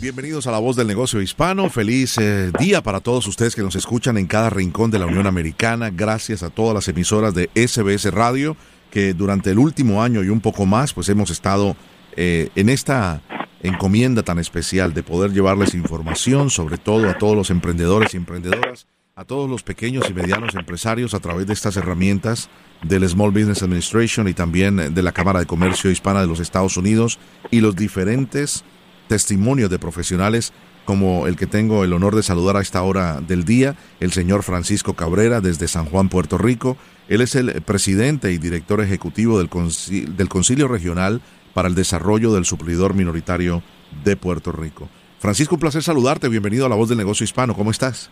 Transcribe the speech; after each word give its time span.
Bienvenidos 0.00 0.46
a 0.46 0.52
La 0.52 0.60
Voz 0.60 0.76
del 0.76 0.86
Negocio 0.86 1.20
Hispano. 1.20 1.68
Feliz 1.70 2.18
eh, 2.18 2.52
día 2.56 2.84
para 2.84 3.00
todos 3.00 3.26
ustedes 3.26 3.56
que 3.56 3.62
nos 3.62 3.74
escuchan 3.74 4.16
en 4.16 4.28
cada 4.28 4.48
rincón 4.48 4.92
de 4.92 5.00
la 5.00 5.06
Unión 5.06 5.26
Americana. 5.26 5.90
Gracias 5.90 6.44
a 6.44 6.50
todas 6.50 6.72
las 6.72 6.86
emisoras 6.86 7.34
de 7.34 7.50
SBS 7.56 8.12
Radio 8.12 8.56
que 8.92 9.12
durante 9.12 9.50
el 9.50 9.58
último 9.58 10.00
año 10.00 10.22
y 10.22 10.28
un 10.28 10.40
poco 10.40 10.66
más 10.66 10.92
pues 10.92 11.08
hemos 11.08 11.30
estado 11.30 11.76
eh, 12.14 12.48
en 12.54 12.68
esta 12.68 13.22
encomienda 13.60 14.22
tan 14.22 14.38
especial 14.38 14.94
de 14.94 15.02
poder 15.02 15.32
llevarles 15.32 15.74
información 15.74 16.48
sobre 16.48 16.78
todo 16.78 17.10
a 17.10 17.18
todos 17.18 17.34
los 17.34 17.50
emprendedores 17.50 18.14
y 18.14 18.18
emprendedoras, 18.18 18.86
a 19.16 19.24
todos 19.24 19.50
los 19.50 19.64
pequeños 19.64 20.08
y 20.08 20.14
medianos 20.14 20.54
empresarios 20.54 21.12
a 21.12 21.18
través 21.18 21.48
de 21.48 21.54
estas 21.54 21.76
herramientas 21.76 22.50
del 22.84 23.08
Small 23.08 23.32
Business 23.32 23.64
Administration 23.64 24.28
y 24.28 24.34
también 24.34 24.94
de 24.94 25.02
la 25.02 25.10
Cámara 25.10 25.40
de 25.40 25.46
Comercio 25.46 25.90
Hispana 25.90 26.20
de 26.20 26.28
los 26.28 26.38
Estados 26.38 26.76
Unidos 26.76 27.18
y 27.50 27.60
los 27.60 27.74
diferentes 27.74 28.64
testimonios 29.08 29.70
de 29.70 29.78
profesionales 29.78 30.52
como 30.84 31.26
el 31.26 31.36
que 31.36 31.46
tengo 31.46 31.84
el 31.84 31.92
honor 31.92 32.14
de 32.16 32.22
saludar 32.22 32.56
a 32.56 32.62
esta 32.62 32.82
hora 32.82 33.20
del 33.20 33.44
día, 33.44 33.74
el 34.00 34.10
señor 34.10 34.42
Francisco 34.42 34.94
Cabrera 34.94 35.42
desde 35.42 35.68
San 35.68 35.84
Juan, 35.84 36.08
Puerto 36.08 36.38
Rico. 36.38 36.78
Él 37.08 37.20
es 37.20 37.34
el 37.34 37.60
presidente 37.60 38.32
y 38.32 38.38
director 38.38 38.80
ejecutivo 38.80 39.38
del, 39.38 39.50
Concilio, 39.50 40.10
del 40.14 40.30
Concilio 40.30 40.66
Regional 40.66 41.20
para 41.52 41.68
el 41.68 41.74
Desarrollo 41.74 42.32
del 42.32 42.46
Suplidor 42.46 42.94
Minoritario 42.94 43.62
de 44.02 44.16
Puerto 44.16 44.50
Rico. 44.50 44.88
Francisco, 45.18 45.56
un 45.56 45.60
placer 45.60 45.82
saludarte. 45.82 46.28
Bienvenido 46.28 46.64
a 46.64 46.68
La 46.70 46.76
Voz 46.76 46.88
del 46.88 46.96
Negocio 46.96 47.24
Hispano. 47.24 47.52
¿Cómo 47.52 47.70
estás? 47.70 48.10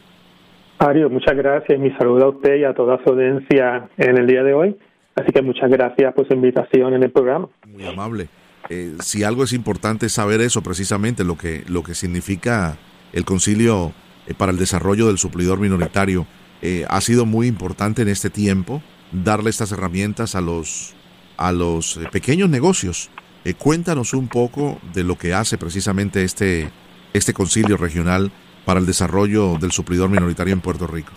Mario, 0.78 1.08
muchas 1.08 1.34
gracias. 1.34 1.78
Mi 1.78 1.90
saludo 1.92 2.24
a 2.24 2.28
usted 2.28 2.56
y 2.56 2.64
a 2.64 2.74
toda 2.74 3.02
su 3.02 3.10
audiencia 3.10 3.88
en 3.96 4.18
el 4.18 4.26
día 4.26 4.42
de 4.42 4.52
hoy. 4.52 4.76
Así 5.14 5.32
que 5.32 5.40
muchas 5.40 5.70
gracias 5.70 6.12
por 6.12 6.28
su 6.28 6.34
invitación 6.34 6.92
en 6.92 7.02
el 7.02 7.10
programa. 7.10 7.48
Muy 7.66 7.86
amable. 7.86 8.28
Eh, 8.68 8.94
si 9.00 9.22
algo 9.24 9.44
es 9.44 9.52
importante 9.52 10.08
saber 10.08 10.40
eso 10.40 10.62
precisamente, 10.62 11.24
lo 11.24 11.36
que, 11.36 11.62
lo 11.68 11.82
que 11.82 11.94
significa 11.94 12.76
el 13.12 13.24
concilio 13.24 13.92
eh, 14.26 14.34
para 14.36 14.52
el 14.52 14.58
desarrollo 14.58 15.06
del 15.06 15.18
suplidor 15.18 15.58
minoritario, 15.58 16.26
eh, 16.62 16.84
ha 16.88 17.00
sido 17.00 17.26
muy 17.26 17.46
importante 17.46 18.02
en 18.02 18.08
este 18.08 18.30
tiempo 18.30 18.82
darle 19.12 19.50
estas 19.50 19.72
herramientas 19.72 20.34
a 20.34 20.40
los, 20.40 20.94
a 21.36 21.52
los 21.52 22.00
pequeños 22.10 22.48
negocios. 22.48 23.10
cuéntanos 23.58 24.12
un 24.12 24.26
poco 24.26 24.78
de 24.92 25.04
lo 25.04 25.14
que 25.14 25.32
hace 25.32 25.56
precisamente 25.56 26.24
este, 26.24 26.68
este 27.12 27.32
concilio 27.32 27.76
regional 27.76 28.32
para 28.64 28.80
el 28.80 28.86
desarrollo 28.86 29.56
del 29.60 29.70
suplidor 29.70 30.10
minoritario 30.10 30.52
en 30.52 30.60
Puerto 30.60 30.88
Rico. 30.88 31.12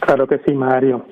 Claro 0.00 0.26
que 0.26 0.40
sí, 0.46 0.54
Mario. 0.54 1.06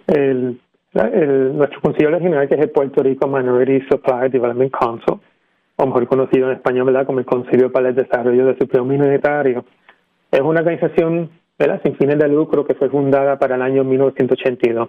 Nuestro 0.95 1.81
concilio 1.83 2.11
regional, 2.11 2.49
que 2.49 2.55
es 2.55 2.63
el 2.63 2.71
Puerto 2.71 3.03
Rico 3.03 3.29
Minority 3.29 3.87
Supply 3.91 4.31
Development 4.31 4.73
Council, 4.73 5.21
o 5.83 5.87
mejor 5.87 6.07
conocido 6.07 6.49
en 6.49 6.57
español 6.57 6.87
¿verdad? 6.87 7.07
como 7.07 7.19
el 7.19 7.25
Concilio 7.25 7.73
para 7.73 7.89
el 7.89 7.95
Desarrollo 7.95 8.47
del 8.47 8.59
Supremo 8.59 8.87
Minoritario. 8.87 9.65
Es 10.31 10.41
una 10.41 10.61
organización 10.61 11.31
¿verdad? 11.59 11.81
sin 11.83 11.97
fines 11.97 12.19
de 12.19 12.29
lucro 12.29 12.65
que 12.65 12.75
fue 12.75 12.89
fundada 12.89 13.39
para 13.39 13.57
el 13.57 13.63
año 13.63 13.83
1982. 13.83 14.89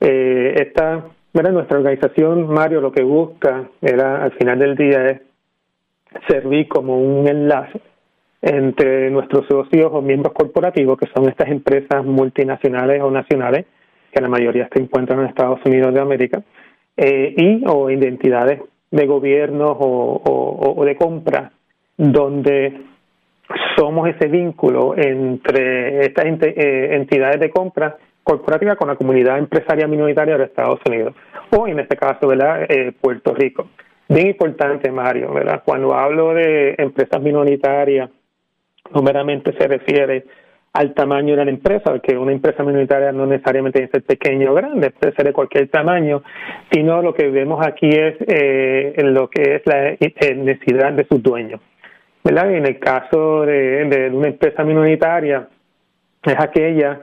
Eh, 0.00 0.54
esta, 0.56 1.04
¿verdad? 1.34 1.52
nuestra 1.52 1.78
organización, 1.78 2.48
Mario, 2.48 2.80
lo 2.80 2.92
que 2.92 3.02
busca 3.02 3.68
era 3.82 4.24
al 4.24 4.32
final 4.32 4.58
del 4.58 4.74
día 4.74 5.06
es 5.10 5.20
servir 6.28 6.66
como 6.68 6.98
un 6.98 7.28
enlace 7.28 7.80
entre 8.40 9.10
nuestros 9.10 9.46
socios 9.46 9.90
o 9.92 10.00
miembros 10.00 10.32
corporativos, 10.32 10.98
que 10.98 11.08
son 11.14 11.28
estas 11.28 11.48
empresas 11.48 12.04
multinacionales 12.04 13.02
o 13.02 13.10
nacionales, 13.10 13.66
que 14.12 14.20
la 14.22 14.28
mayoría 14.28 14.68
se 14.72 14.80
encuentran 14.80 15.20
en 15.20 15.26
Estados 15.26 15.60
Unidos 15.66 15.92
de 15.92 16.00
América, 16.00 16.42
eh, 16.96 17.34
y 17.36 17.64
o 17.66 17.90
identidades 17.90 18.60
de 18.90 19.06
gobiernos 19.06 19.76
o, 19.78 20.82
de 20.84 20.96
compra, 20.96 21.50
donde 21.96 22.80
somos 23.76 24.08
ese 24.08 24.28
vínculo 24.28 24.94
entre 24.96 26.06
estas 26.06 26.24
eh, 26.26 26.88
entidades 26.92 27.40
de 27.40 27.50
compra 27.50 27.96
corporativa 28.22 28.76
con 28.76 28.88
la 28.88 28.96
comunidad 28.96 29.38
empresaria 29.38 29.86
minoritaria 29.86 30.36
de 30.36 30.44
Estados 30.44 30.80
Unidos, 30.88 31.14
o 31.56 31.68
en 31.68 31.78
este 31.78 31.96
caso, 31.96 32.26
¿verdad?, 32.26 32.66
eh, 32.68 32.92
Puerto 33.00 33.34
Rico. 33.34 33.68
Bien 34.08 34.28
importante, 34.28 34.90
Mario, 34.90 35.32
¿verdad? 35.32 35.62
Cuando 35.64 35.94
hablo 35.94 36.34
de 36.34 36.74
empresas 36.78 37.20
minoritarias, 37.20 38.10
no 38.92 39.02
meramente 39.02 39.52
se 39.58 39.66
refiere 39.66 40.24
al 40.76 40.92
tamaño 40.92 41.34
de 41.36 41.44
la 41.46 41.50
empresa, 41.50 41.84
porque 41.90 42.18
una 42.18 42.32
empresa 42.32 42.62
minoritaria 42.62 43.10
no 43.10 43.24
necesariamente 43.24 43.78
tiene 43.78 43.90
que 43.90 43.98
ser 43.98 44.06
pequeña 44.06 44.50
o 44.50 44.54
grande, 44.54 44.90
puede 44.90 45.14
ser 45.14 45.24
de 45.24 45.32
cualquier 45.32 45.68
tamaño, 45.68 46.22
sino 46.70 47.00
lo 47.00 47.14
que 47.14 47.28
vemos 47.30 47.66
aquí 47.66 47.88
es 47.88 48.14
eh, 48.26 48.94
lo 48.98 49.30
que 49.30 49.56
es 49.56 49.62
la 49.64 49.88
eh, 49.88 50.34
necesidad 50.36 50.92
de 50.92 51.06
sus 51.06 51.22
dueños. 51.22 51.62
¿verdad? 52.22 52.52
En 52.52 52.66
el 52.66 52.78
caso 52.78 53.46
de, 53.46 54.10
una 54.12 54.28
empresa 54.28 54.64
minoritaria, 54.64 55.48
es 56.22 56.36
aquella 56.38 57.00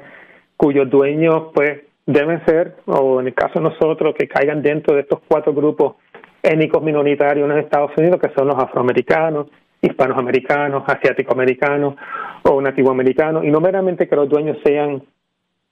cuyos 0.55 0.87
dueños 0.87 1.45
pues 1.55 1.81
deben 2.05 2.45
ser, 2.45 2.75
o 2.85 3.21
en 3.21 3.27
el 3.27 3.33
caso 3.33 3.53
de 3.55 3.61
nosotros, 3.61 4.13
que 4.15 4.27
caigan 4.27 4.61
dentro 4.61 4.93
de 4.93 5.01
estos 5.01 5.21
cuatro 5.27 5.51
grupos 5.51 5.95
étnicos 6.43 6.83
minoritarios 6.83 7.49
en 7.49 7.57
Estados 7.57 7.91
Unidos, 7.97 8.19
que 8.21 8.29
son 8.35 8.49
los 8.49 8.57
afroamericanos, 8.57 9.47
hispanoamericanos, 9.83 10.83
asiático-americanos 10.87 11.95
o 12.43 12.61
nativoamericanos, 12.61 13.43
y 13.43 13.51
no 13.51 13.59
meramente 13.59 14.07
que 14.07 14.15
los 14.15 14.29
dueños 14.29 14.57
sean 14.63 15.03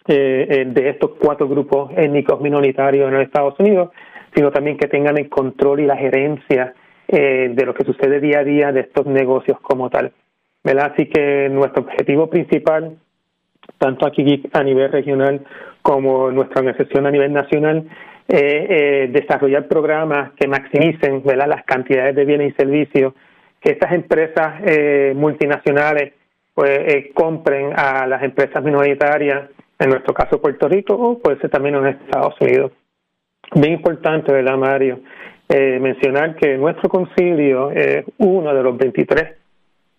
eh, 0.07 0.47
eh, 0.49 0.65
de 0.65 0.89
estos 0.89 1.11
cuatro 1.19 1.47
grupos 1.47 1.91
étnicos 1.95 2.41
minoritarios 2.41 3.07
en 3.07 3.13
los 3.13 3.23
Estados 3.23 3.59
Unidos, 3.59 3.91
sino 4.35 4.51
también 4.51 4.77
que 4.77 4.87
tengan 4.87 5.17
el 5.17 5.29
control 5.29 5.79
y 5.79 5.85
la 5.85 5.95
gerencia 5.95 6.73
eh, 7.07 7.51
de 7.53 7.65
lo 7.65 7.73
que 7.73 7.85
sucede 7.85 8.19
día 8.19 8.39
a 8.39 8.43
día 8.43 8.71
de 8.71 8.81
estos 8.81 9.05
negocios 9.05 9.59
como 9.61 9.89
tal. 9.89 10.11
¿verdad? 10.63 10.93
Así 10.93 11.05
que 11.07 11.49
nuestro 11.49 11.83
objetivo 11.83 12.29
principal, 12.29 12.97
tanto 13.77 14.05
aquí 14.05 14.43
a 14.51 14.63
nivel 14.63 14.91
regional 14.91 15.41
como 15.81 16.31
nuestra 16.31 16.61
organización 16.61 17.05
a 17.05 17.11
nivel 17.11 17.31
nacional, 17.31 17.87
es 18.27 19.11
desarrollar 19.11 19.67
programas 19.67 20.31
que 20.33 20.47
maximicen 20.47 21.21
las 21.25 21.65
cantidades 21.65 22.15
de 22.15 22.23
bienes 22.23 22.53
y 22.53 22.55
servicios 22.55 23.13
que 23.61 23.71
estas 23.71 23.91
empresas 23.93 24.55
eh, 24.65 25.13
multinacionales 25.15 26.13
pues 26.53 26.71
eh, 26.79 27.11
compren 27.13 27.71
a 27.77 28.05
las 28.07 28.23
empresas 28.23 28.61
minoritarias, 28.63 29.49
en 29.79 29.89
nuestro 29.89 30.13
caso 30.13 30.41
Puerto 30.41 30.67
Rico, 30.67 30.95
o 30.95 31.19
puede 31.19 31.39
ser 31.39 31.49
también 31.49 31.75
en 31.75 31.87
Estados 31.87 32.35
Unidos. 32.41 32.71
Bien 33.55 33.73
importante, 33.73 34.33
¿verdad, 34.33 34.57
Mario? 34.57 34.99
Eh, 35.47 35.79
mencionar 35.79 36.35
que 36.35 36.57
nuestro 36.57 36.89
concilio 36.89 37.71
es 37.71 38.05
uno 38.17 38.53
de 38.53 38.63
los 38.63 38.77
23 38.77 39.35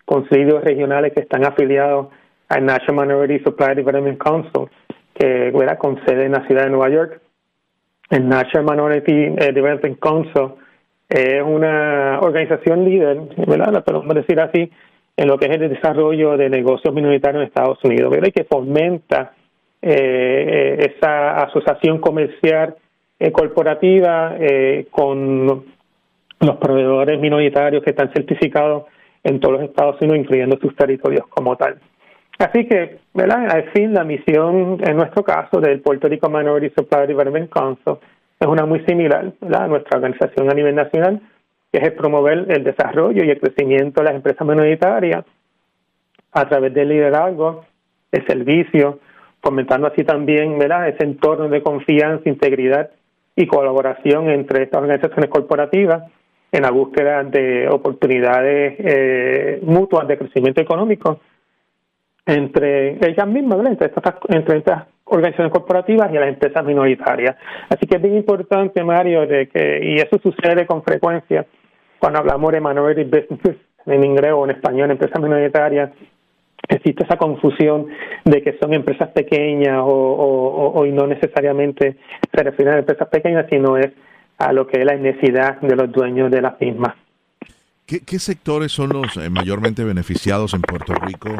concilios 0.04 0.62
regionales 0.64 1.12
que 1.12 1.20
están 1.20 1.44
afiliados 1.44 2.08
al 2.48 2.64
National 2.66 3.06
Minority 3.06 3.42
Supply 3.44 3.74
Development 3.74 4.18
Council, 4.18 4.68
que 5.14 5.50
¿verdad? 5.50 5.78
con 5.78 6.04
sede 6.04 6.24
en 6.26 6.32
la 6.32 6.46
ciudad 6.46 6.64
de 6.64 6.70
Nueva 6.70 6.90
York. 6.90 7.20
El 8.10 8.28
National 8.28 8.70
Minority 8.70 9.30
Development 9.52 9.98
Council 10.00 10.61
es 11.12 11.42
una 11.42 12.20
organización 12.22 12.86
líder, 12.86 13.20
¿verdad? 13.46 13.84
Podemos 13.84 14.14
decir 14.14 14.40
así, 14.40 14.70
en 15.14 15.28
lo 15.28 15.36
que 15.36 15.46
es 15.46 15.52
el 15.52 15.68
desarrollo 15.68 16.38
de 16.38 16.48
negocios 16.48 16.94
minoritarios 16.94 17.42
en 17.42 17.48
Estados 17.48 17.78
Unidos, 17.84 18.10
¿verdad? 18.10 18.28
Y 18.28 18.32
que 18.32 18.44
fomenta 18.44 19.32
eh, 19.82 20.94
esa 20.96 21.36
asociación 21.36 21.98
comercial 21.98 22.76
eh, 23.20 23.30
corporativa 23.30 24.36
eh, 24.38 24.86
con 24.90 25.64
los 26.40 26.56
proveedores 26.56 27.20
minoritarios 27.20 27.84
que 27.84 27.90
están 27.90 28.10
certificados 28.14 28.84
en 29.22 29.38
todos 29.38 29.60
los 29.60 29.68
Estados 29.68 30.00
Unidos, 30.00 30.18
incluyendo 30.18 30.58
sus 30.62 30.74
territorios 30.74 31.26
como 31.28 31.56
tal. 31.56 31.78
Así 32.38 32.66
que, 32.66 33.00
¿verdad? 33.12 33.50
Al 33.50 33.70
fin, 33.72 33.92
la 33.92 34.04
misión, 34.04 34.78
en 34.82 34.96
nuestro 34.96 35.22
caso, 35.22 35.60
del 35.60 35.80
Puerto 35.80 36.08
Rico 36.08 36.30
Minority 36.30 36.74
Supply 36.74 37.06
Development 37.06 37.50
Council 37.50 37.98
es 38.42 38.48
una 38.48 38.66
muy 38.66 38.80
similar 38.86 39.32
a 39.54 39.66
nuestra 39.68 39.98
organización 39.98 40.50
a 40.50 40.54
nivel 40.54 40.74
nacional, 40.74 41.20
que 41.70 41.78
es 41.78 41.84
el 41.84 41.94
promover 41.94 42.46
el 42.48 42.64
desarrollo 42.64 43.24
y 43.24 43.30
el 43.30 43.40
crecimiento 43.40 44.00
de 44.00 44.06
las 44.06 44.14
empresas 44.16 44.46
minoritarias 44.46 45.24
a 46.32 46.48
través 46.48 46.74
del 46.74 46.88
liderazgo, 46.88 47.64
el 48.10 48.26
servicio, 48.26 48.98
fomentando 49.40 49.86
así 49.86 50.04
también 50.04 50.58
¿verdad? 50.58 50.88
ese 50.88 51.04
entorno 51.04 51.48
de 51.48 51.62
confianza, 51.62 52.28
integridad 52.28 52.90
y 53.36 53.46
colaboración 53.46 54.28
entre 54.28 54.64
estas 54.64 54.82
organizaciones 54.82 55.30
corporativas 55.30 56.04
en 56.50 56.62
la 56.62 56.70
búsqueda 56.70 57.22
de 57.24 57.68
oportunidades 57.68 58.74
eh, 58.78 59.60
mutuas 59.62 60.06
de 60.06 60.18
crecimiento 60.18 60.60
económico 60.60 61.20
entre 62.26 62.98
ellas 63.08 63.26
mismas, 63.26 63.66
entre 63.66 63.88
estas, 63.88 64.14
entre 64.28 64.58
estas 64.58 64.84
organizaciones 65.12 65.52
corporativas 65.52 66.10
y 66.10 66.14
las 66.14 66.28
empresas 66.28 66.64
minoritarias. 66.64 67.36
Así 67.68 67.86
que 67.86 67.96
es 67.96 68.02
bien 68.02 68.16
importante, 68.16 68.82
Mario, 68.82 69.26
de 69.26 69.48
que, 69.48 69.80
y 69.82 69.96
eso 69.96 70.18
sucede 70.22 70.66
con 70.66 70.82
frecuencia 70.82 71.46
cuando 71.98 72.18
hablamos 72.18 72.50
de 72.50 72.60
minority 72.60 73.04
businesses 73.04 73.56
en 73.86 74.04
inglés 74.04 74.32
o 74.34 74.44
en 74.44 74.50
español, 74.50 74.90
empresas 74.90 75.22
minoritarias, 75.22 75.90
existe 76.68 77.04
esa 77.04 77.16
confusión 77.16 77.86
de 78.24 78.42
que 78.42 78.58
son 78.58 78.74
empresas 78.74 79.10
pequeñas 79.10 79.78
o, 79.78 79.86
o, 79.86 80.80
o, 80.80 80.86
y 80.86 80.92
no 80.92 81.06
necesariamente 81.06 81.96
se 82.34 82.42
refieren 82.42 82.74
a 82.74 82.78
empresas 82.78 83.08
pequeñas, 83.08 83.46
sino 83.48 83.76
es 83.76 83.92
a 84.38 84.52
lo 84.52 84.66
que 84.66 84.80
es 84.80 84.84
la 84.84 84.96
necesidad 84.96 85.60
de 85.60 85.76
los 85.76 85.92
dueños 85.92 86.30
de 86.30 86.42
las 86.42 86.60
mismas. 86.60 86.94
¿Qué, 87.86 88.00
qué 88.00 88.18
sectores 88.18 88.72
son 88.72 88.90
los 88.90 89.16
eh, 89.16 89.28
mayormente 89.30 89.84
beneficiados 89.84 90.54
en 90.54 90.62
Puerto 90.62 90.94
Rico 90.94 91.30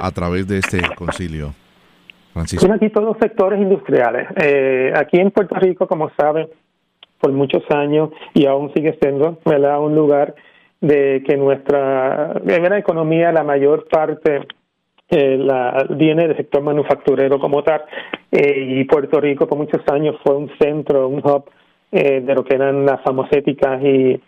a 0.00 0.10
través 0.10 0.46
de 0.46 0.58
este 0.58 0.82
concilio? 0.94 1.54
Son 2.34 2.72
aquí 2.72 2.88
todos 2.88 3.16
sectores 3.18 3.60
industriales. 3.60 4.28
Eh, 4.36 4.92
aquí 4.96 5.18
en 5.18 5.30
Puerto 5.30 5.54
Rico, 5.56 5.86
como 5.86 6.10
saben, 6.18 6.48
por 7.20 7.30
muchos 7.32 7.62
años 7.70 8.10
y 8.34 8.46
aún 8.46 8.72
sigue 8.74 8.98
siendo 9.00 9.38
¿verdad? 9.44 9.80
un 9.80 9.94
lugar 9.94 10.34
de 10.80 11.22
que 11.26 11.36
nuestra 11.36 12.32
economía, 12.78 13.30
la 13.30 13.44
mayor 13.44 13.86
parte 13.88 14.40
eh, 15.08 15.36
la, 15.38 15.86
viene 15.90 16.26
del 16.26 16.36
sector 16.36 16.62
manufacturero 16.62 17.38
como 17.38 17.62
tal, 17.62 17.82
eh, 18.32 18.78
y 18.80 18.84
Puerto 18.84 19.20
Rico 19.20 19.46
por 19.46 19.58
muchos 19.58 19.82
años 19.92 20.16
fue 20.24 20.34
un 20.34 20.50
centro, 20.58 21.06
un 21.08 21.18
hub 21.18 21.44
de 21.92 22.34
lo 22.34 22.42
que 22.42 22.54
eran 22.54 22.86
las 22.86 23.02
farmacéuticas 23.02 23.82
y, 23.82 24.20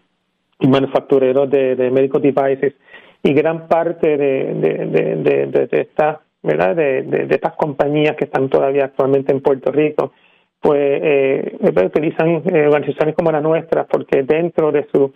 manufactureros 0.61 1.51
de, 1.51 1.75
de 1.75 1.91
medical 1.91 2.23
devices, 2.23 2.75
y 3.23 3.33
gran 3.33 3.67
parte 3.67 4.17
de, 4.17 4.55
de, 4.55 4.87
de, 4.87 5.47
de, 5.47 5.67
de 5.67 5.81
estas 5.81 6.19
¿verdad? 6.45 6.77
De, 6.77 7.03
de, 7.03 7.35
estas 7.35 7.55
compañías 7.55 8.17
que 8.17 8.27
están 8.27 8.49
todavía 8.49 8.85
actualmente 8.85 9.33
en 9.33 9.41
Puerto 9.41 9.73
Rico, 9.73 10.13
pues 10.61 10.79
eh, 10.81 11.59
utilizan 11.85 12.43
eh, 12.47 12.67
organizaciones 12.67 13.15
como 13.15 13.33
la 13.33 13.41
nuestra 13.41 13.85
porque 13.85 14.23
dentro 14.23 14.71
de 14.71 14.87
su, 14.93 15.13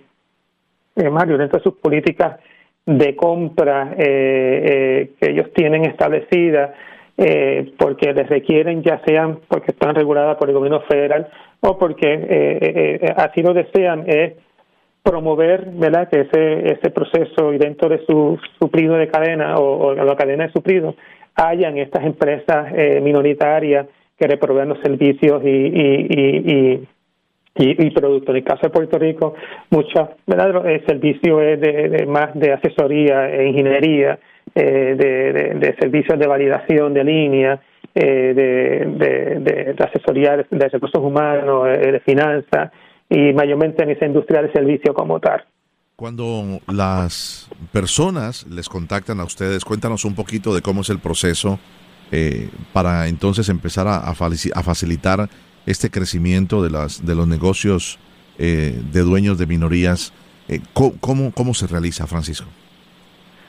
eh, 0.96 1.10
Mario, 1.10 1.38
dentro 1.38 1.58
de 1.58 1.62
sus 1.62 1.75
políticas 1.75 2.40
de 2.84 3.14
compra 3.14 3.94
eh, 3.96 4.64
eh, 4.64 5.10
que 5.20 5.30
ellos 5.30 5.52
tienen 5.54 5.84
establecidas, 5.84 6.70
eh, 7.19 7.72
porque 7.78 8.12
les 8.14 8.28
requieren, 8.28 8.82
ya 8.82 9.02
sean 9.04 9.40
porque 9.48 9.72
están 9.72 9.94
reguladas 9.94 10.36
por 10.36 10.48
el 10.48 10.54
gobierno 10.54 10.80
federal 10.82 11.28
o 11.60 11.76
porque 11.76 12.06
eh, 12.12 12.98
eh, 13.02 13.14
así 13.16 13.42
lo 13.42 13.52
desean, 13.52 14.04
es 14.06 14.34
promover 15.02 15.66
¿verdad? 15.72 16.08
que 16.08 16.20
ese, 16.20 16.72
ese 16.72 16.90
proceso 16.90 17.52
y 17.52 17.58
dentro 17.58 17.88
de 17.88 18.04
su 18.06 18.38
suplido 18.58 18.94
de 18.94 19.08
cadena 19.08 19.56
o, 19.56 19.88
o 19.88 19.94
la 19.94 20.16
cadena 20.16 20.46
de 20.46 20.52
suplido 20.52 20.94
hayan 21.38 21.79
estas 21.79 22.05
empresas 22.05 22.73
eh, 22.75 23.00
minoritarias 23.02 23.87
que 24.19 24.26
le 24.26 24.37
los 24.67 24.81
servicios 24.81 25.43
y, 25.44 25.49
y, 25.49 26.88
y, 27.55 27.87
y, 27.87 27.90
productos. 27.90 28.31
En 28.31 28.37
el 28.37 28.44
caso 28.44 28.62
de 28.62 28.70
Puerto 28.70 28.99
Rico, 28.99 29.35
muchos 29.70 30.08
el 30.26 30.87
servicio 30.87 31.40
es 31.40 31.61
de, 31.61 32.06
más 32.06 32.35
de 32.35 32.52
asesoría 32.52 33.31
e 33.31 33.49
ingeniería, 33.49 34.19
eh, 34.55 34.94
de, 34.96 35.55
de, 35.55 35.76
servicios 35.76 36.19
de 36.19 36.26
validación 36.26 36.94
de 36.94 37.05
línea, 37.05 37.61
eh, 37.94 38.35
de, 38.35 39.75
asesoría 39.79 40.37
de, 40.37 40.69
recursos 40.69 41.02
humanos, 41.02 41.69
eh, 41.69 41.93
de 41.93 42.00
finanzas 42.00 42.73
y 43.08 43.32
mayormente 43.32 43.82
en 43.82 43.90
esa 43.90 44.06
industria 44.06 44.43
de 44.43 44.52
servicio 44.52 44.94
como 44.94 45.20
tal. 45.20 45.44
Cuando 45.98 46.60
las 46.72 47.50
personas 47.72 48.46
les 48.46 48.68
contactan 48.68 49.18
a 49.18 49.24
ustedes, 49.24 49.64
cuéntanos 49.64 50.04
un 50.04 50.14
poquito 50.14 50.54
de 50.54 50.62
cómo 50.62 50.82
es 50.82 50.90
el 50.90 51.00
proceso 51.00 51.58
eh, 52.12 52.50
para 52.72 53.08
entonces 53.08 53.48
empezar 53.48 53.88
a, 53.88 54.14
facilitar 54.14 55.28
este 55.66 55.90
crecimiento 55.90 56.62
de, 56.62 56.70
las, 56.70 57.04
de 57.04 57.16
los 57.16 57.26
negocios 57.26 57.98
eh, 58.38 58.80
de 58.92 59.00
dueños 59.00 59.40
de 59.40 59.46
minorías. 59.48 60.12
Eh, 60.48 60.60
¿cómo, 60.72 61.32
¿Cómo 61.34 61.52
se 61.52 61.66
realiza, 61.66 62.06
Francisco? 62.06 62.46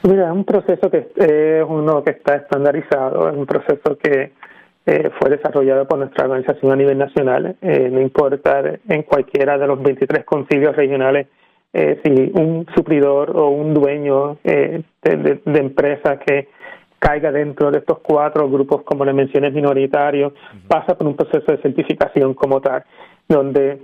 Mira, 0.02 0.26
es 0.26 0.32
un 0.32 0.44
proceso 0.44 0.90
que 0.90 0.98
es 0.98 1.06
eh, 1.18 1.62
uno 1.62 2.02
que 2.02 2.10
está 2.10 2.34
estandarizado, 2.34 3.30
es 3.30 3.36
un 3.36 3.46
proceso 3.46 3.96
que 3.96 4.32
eh, 4.86 5.10
fue 5.20 5.30
desarrollado 5.30 5.86
por 5.86 6.00
nuestra 6.00 6.24
organización 6.24 6.72
a 6.72 6.74
nivel 6.74 6.98
nacional, 6.98 7.56
no 7.62 8.00
importa 8.00 8.60
en 8.88 9.04
cualquiera 9.04 9.56
de 9.56 9.68
los 9.68 9.80
23 9.80 10.24
concilios 10.24 10.74
regionales 10.74 11.28
eh, 11.72 12.00
si 12.04 12.32
un 12.34 12.66
suplidor 12.74 13.36
o 13.36 13.48
un 13.50 13.74
dueño 13.74 14.38
eh, 14.44 14.82
de, 15.02 15.16
de, 15.16 15.40
de, 15.44 15.58
empresa 15.60 16.18
que 16.18 16.48
caiga 16.98 17.30
dentro 17.32 17.70
de 17.70 17.78
estos 17.78 17.98
cuatro 18.00 18.48
grupos, 18.50 18.82
como 18.82 19.04
le 19.04 19.12
mencioné, 19.12 19.50
minoritarios, 19.50 20.32
uh 20.32 20.36
-huh. 20.36 20.68
pasa 20.68 20.96
por 20.96 21.06
un 21.06 21.14
proceso 21.14 21.52
de 21.52 21.58
certificación 21.62 22.34
como 22.34 22.60
tal, 22.60 22.82
donde 23.28 23.78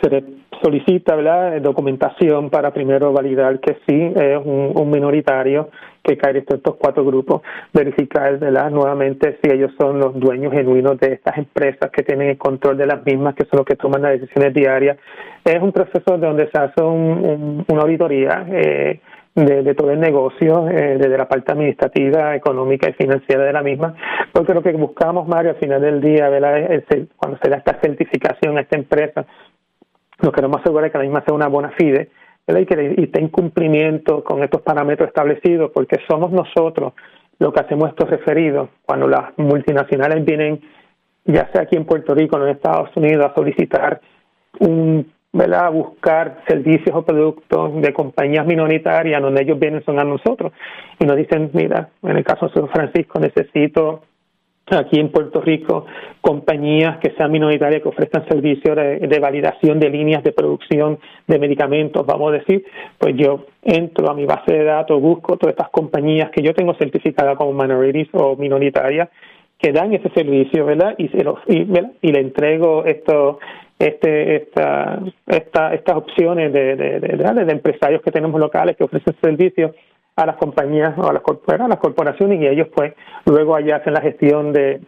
se 0.00 0.10
le 0.10 0.24
solicita 0.62 1.14
¿verdad? 1.16 1.60
documentación 1.60 2.50
para 2.50 2.70
primero 2.72 3.12
validar 3.12 3.60
que 3.60 3.76
sí 3.86 4.12
es 4.14 4.38
un, 4.44 4.72
un 4.74 4.90
minoritario 4.90 5.68
que 6.02 6.16
cae 6.16 6.32
dentro 6.32 6.56
de 6.56 6.58
estos 6.58 6.76
cuatro 6.76 7.04
grupos, 7.04 7.42
verificar 7.72 8.38
¿verdad? 8.38 8.70
nuevamente 8.70 9.38
si 9.42 9.50
ellos 9.50 9.72
son 9.78 10.00
los 10.00 10.18
dueños 10.18 10.52
genuinos 10.52 10.98
de 10.98 11.14
estas 11.14 11.38
empresas 11.38 11.90
que 11.90 12.02
tienen 12.02 12.30
el 12.30 12.38
control 12.38 12.76
de 12.76 12.86
las 12.86 13.04
mismas, 13.04 13.34
que 13.34 13.44
son 13.44 13.58
los 13.58 13.66
que 13.66 13.76
toman 13.76 14.02
las 14.02 14.20
decisiones 14.20 14.52
diarias. 14.52 14.98
Es 15.44 15.60
un 15.60 15.72
proceso 15.72 16.18
donde 16.18 16.48
se 16.50 16.58
hace 16.58 16.82
un, 16.82 17.24
un, 17.24 17.64
una 17.68 17.82
auditoría 17.82 18.44
eh, 18.48 19.00
de, 19.34 19.62
de, 19.62 19.74
todo 19.74 19.90
el 19.90 20.00
negocio, 20.00 20.68
eh, 20.68 20.98
desde 20.98 21.16
la 21.16 21.28
parte 21.28 21.52
administrativa, 21.52 22.34
económica 22.34 22.90
y 22.90 22.92
financiera 22.92 23.44
de 23.44 23.52
la 23.52 23.62
misma, 23.62 23.94
porque 24.32 24.54
lo 24.54 24.62
que 24.62 24.72
buscamos, 24.72 25.26
Mario, 25.26 25.52
al 25.52 25.56
final 25.56 25.80
del 25.80 26.00
día, 26.00 26.28
cuando 27.16 27.38
se 27.42 27.48
da 27.48 27.56
esta 27.56 27.78
certificación 27.80 28.58
a 28.58 28.62
esta 28.62 28.76
empresa, 28.76 29.24
nos 30.20 30.32
queremos 30.32 30.60
asegurar 30.60 30.90
que 30.90 30.98
la 30.98 31.04
misma 31.04 31.22
sea 31.24 31.34
una 31.34 31.48
buena 31.48 31.70
fide 31.70 32.10
y 32.46 32.66
que 32.66 32.94
esté 32.98 33.20
en 33.20 33.28
cumplimiento 33.28 34.24
con 34.24 34.42
estos 34.42 34.62
parámetros 34.62 35.08
establecidos, 35.08 35.70
porque 35.72 35.98
somos 36.08 36.32
nosotros 36.32 36.92
lo 37.38 37.52
que 37.52 37.60
hacemos 37.60 37.90
estos 37.90 38.10
referidos 38.10 38.68
cuando 38.84 39.08
las 39.08 39.36
multinacionales 39.36 40.24
vienen, 40.24 40.60
ya 41.24 41.50
sea 41.52 41.62
aquí 41.62 41.76
en 41.76 41.84
Puerto 41.84 42.14
Rico 42.14 42.36
o 42.36 42.42
en 42.42 42.50
Estados 42.50 42.90
Unidos, 42.96 43.26
a 43.26 43.34
solicitar 43.34 44.00
un 44.60 45.10
¿verdad? 45.32 45.66
a 45.66 45.70
buscar 45.70 46.42
servicios 46.46 46.94
o 46.94 47.02
productos 47.02 47.80
de 47.80 47.92
compañías 47.92 48.46
minoritarias 48.46 49.22
donde 49.22 49.42
ellos 49.42 49.58
vienen 49.58 49.82
son 49.82 49.98
a 49.98 50.04
nosotros 50.04 50.52
y 50.98 51.06
nos 51.06 51.16
dicen, 51.16 51.50
mira, 51.54 51.88
en 52.02 52.18
el 52.18 52.24
caso 52.24 52.48
de 52.48 52.52
San 52.52 52.68
Francisco 52.68 53.18
necesito 53.18 54.02
aquí 54.70 54.98
en 54.98 55.10
Puerto 55.10 55.40
Rico 55.40 55.86
compañías 56.20 56.98
que 56.98 57.10
sean 57.12 57.32
minoritarias 57.32 57.82
que 57.82 57.88
ofrezcan 57.88 58.26
servicios 58.28 58.76
de, 58.76 58.98
de, 59.00 59.18
validación 59.18 59.80
de 59.80 59.90
líneas 59.90 60.22
de 60.22 60.32
producción 60.32 60.98
de 61.26 61.38
medicamentos, 61.38 62.06
vamos 62.06 62.32
a 62.32 62.38
decir, 62.38 62.64
pues 62.98 63.14
yo 63.16 63.46
entro 63.62 64.10
a 64.10 64.14
mi 64.14 64.24
base 64.24 64.52
de 64.52 64.64
datos, 64.64 65.00
busco 65.00 65.36
todas 65.36 65.54
estas 65.54 65.70
compañías 65.70 66.30
que 66.30 66.42
yo 66.42 66.54
tengo 66.54 66.74
certificadas 66.74 67.36
como 67.36 67.52
minorities 67.52 68.08
o 68.12 68.36
minoritarias 68.36 69.08
que 69.58 69.72
dan 69.72 69.94
ese 69.94 70.10
servicio, 70.10 70.64
¿verdad? 70.64 70.94
Y, 70.98 71.08
se 71.08 71.22
los, 71.22 71.38
y, 71.46 71.62
y 72.02 72.12
le 72.12 72.20
entrego 72.20 72.84
esto, 72.84 73.38
este, 73.78 74.36
esta, 74.36 75.00
esta, 75.26 75.74
estas 75.74 75.96
opciones 75.96 76.52
de, 76.52 76.76
de, 76.76 77.00
de, 77.00 77.44
de, 77.44 77.52
empresarios 77.52 78.02
que 78.02 78.10
tenemos 78.10 78.40
locales 78.40 78.76
que 78.76 78.84
ofrecen 78.84 79.14
servicios 79.22 79.72
a 80.22 80.26
las 80.26 80.36
compañías 80.36 80.96
o 80.98 81.08
a 81.08 81.12
las, 81.12 81.22
a 81.22 81.76
corporaciones 81.78 82.40
y 82.40 82.46
ellos 82.46 82.68
pues 82.74 82.94
luego 83.26 83.54
allá 83.54 83.76
hacen 83.76 83.94
la 83.94 84.00
gestión 84.00 84.52
de 84.52 84.80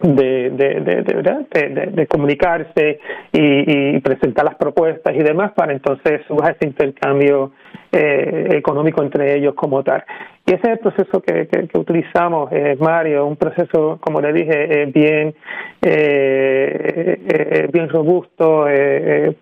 de, 0.00 0.50
de, 0.50 0.80
de, 0.80 1.02
de, 1.02 1.86
de 1.92 2.06
comunicarse 2.06 2.98
y, 3.32 3.96
y, 3.96 4.00
presentar 4.00 4.46
las 4.46 4.54
propuestas 4.54 5.14
y 5.14 5.18
demás 5.18 5.52
para 5.52 5.72
entonces 5.72 6.22
surja 6.26 6.52
ese 6.52 6.66
intercambio 6.66 7.52
eh, 7.92 8.48
económico 8.52 9.02
entre 9.02 9.36
ellos 9.36 9.54
como 9.54 9.82
tal. 9.82 10.02
Y 10.50 10.54
ese 10.54 10.62
es 10.66 10.72
el 10.72 10.78
proceso 10.80 11.22
que, 11.22 11.48
utilizamos, 11.74 12.50
eh, 12.50 12.76
Mario, 12.80 13.24
un 13.24 13.36
proceso, 13.36 14.00
como 14.00 14.20
le 14.20 14.32
dije, 14.32 14.82
eh, 14.82 14.86
bien, 14.86 15.32
eh, 15.80 17.68
bien 17.72 17.88
robusto, 17.88 18.66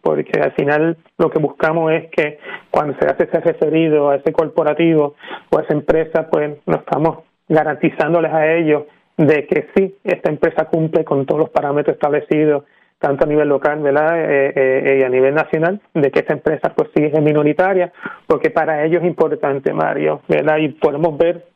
porque 0.02 0.38
al 0.38 0.52
final 0.52 0.98
lo 1.16 1.30
que 1.30 1.38
buscamos 1.38 1.92
es 1.92 2.10
que 2.10 2.38
cuando 2.70 2.94
se 2.98 3.06
hace 3.06 3.24
ese 3.24 3.40
referido 3.40 4.10
a 4.10 4.16
ese 4.16 4.34
corporativo 4.34 5.14
o 5.48 5.58
a 5.58 5.62
esa 5.62 5.72
empresa, 5.72 6.28
pues 6.30 6.58
nos 6.66 6.80
estamos 6.80 7.20
garantizándoles 7.48 8.30
a 8.30 8.46
ellos 8.52 8.82
de 9.16 9.46
que 9.46 9.68
sí, 9.74 9.96
esta 10.04 10.28
empresa 10.28 10.66
cumple 10.66 11.06
con 11.06 11.24
todos 11.24 11.40
los 11.40 11.48
parámetros 11.48 11.94
establecidos, 11.94 12.64
tanto 12.99 13.25
a 13.25 13.28
nivel 13.28 13.49
local 13.49 13.81
¿verdad? 13.81 14.19
Eh, 14.19 14.52
eh, 14.55 14.99
y 15.00 15.02
a 15.02 15.09
nivel 15.09 15.35
nacional, 15.35 15.81
de 15.95 16.11
que 16.11 16.21
esta 16.21 16.35
empresa 16.35 16.73
pues 16.75 16.90
sí 16.95 17.05
es 17.05 17.23
minoritaria, 17.23 17.93
porque 18.26 18.50
para 18.50 18.85
ellos 18.85 19.02
es 19.02 19.09
importante, 19.09 19.73
Mario, 19.73 20.23
¿verdad? 20.28 20.59
Y 20.59 20.69
podemos 20.71 21.17
ver, 21.17 21.47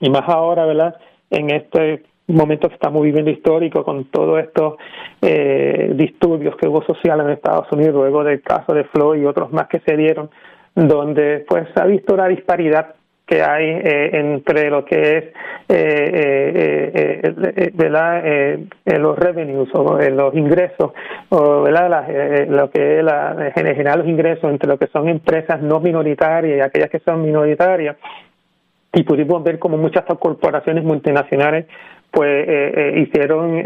y 0.00 0.10
más 0.10 0.28
ahora, 0.28 0.66
¿verdad? 0.66 0.96
En 1.30 1.50
este 1.50 2.02
momento 2.26 2.68
que 2.68 2.74
estamos 2.74 3.02
viviendo 3.02 3.30
histórico 3.30 3.84
con 3.84 4.06
todos 4.06 4.42
estos 4.42 4.74
eh, 5.20 5.92
disturbios 5.94 6.56
que 6.56 6.68
hubo 6.68 6.82
sociales 6.82 7.26
en 7.26 7.32
Estados 7.32 7.70
Unidos 7.72 7.94
luego 7.94 8.24
del 8.24 8.40
caso 8.42 8.72
de 8.72 8.84
Floyd 8.84 9.22
y 9.22 9.26
otros 9.26 9.52
más 9.52 9.68
que 9.68 9.80
se 9.80 9.96
dieron, 9.96 10.30
donde 10.74 11.44
pues 11.48 11.68
se 11.74 11.82
ha 11.82 11.86
visto 11.86 12.16
la 12.16 12.28
disparidad 12.28 12.94
que 13.26 13.42
hay 13.42 13.64
eh, 13.66 14.10
entre 14.12 14.68
lo 14.70 14.84
que 14.84 15.16
es 15.16 15.24
eh, 15.68 17.20
eh, 17.24 18.98
los 18.98 19.18
revenues 19.18 19.70
o 19.72 19.98
los 19.98 20.34
ingresos 20.34 20.92
o 21.30 21.62
¿verdad? 21.62 22.46
lo 22.48 22.70
que 22.70 22.98
es 22.98 23.04
la, 23.04 23.50
general 23.54 24.00
los 24.00 24.08
ingresos 24.08 24.50
entre 24.50 24.68
lo 24.68 24.78
que 24.78 24.88
son 24.88 25.08
empresas 25.08 25.62
no 25.62 25.80
minoritarias 25.80 26.58
y 26.58 26.60
aquellas 26.60 26.90
que 26.90 26.98
son 26.98 27.22
minoritarias 27.22 27.96
y 28.92 29.02
pudimos 29.04 29.42
ver 29.42 29.58
como 29.58 29.78
muchas 29.78 30.04
corporaciones 30.04 30.84
multinacionales 30.84 31.64
pues 32.10 32.46
hicieron 32.96 33.60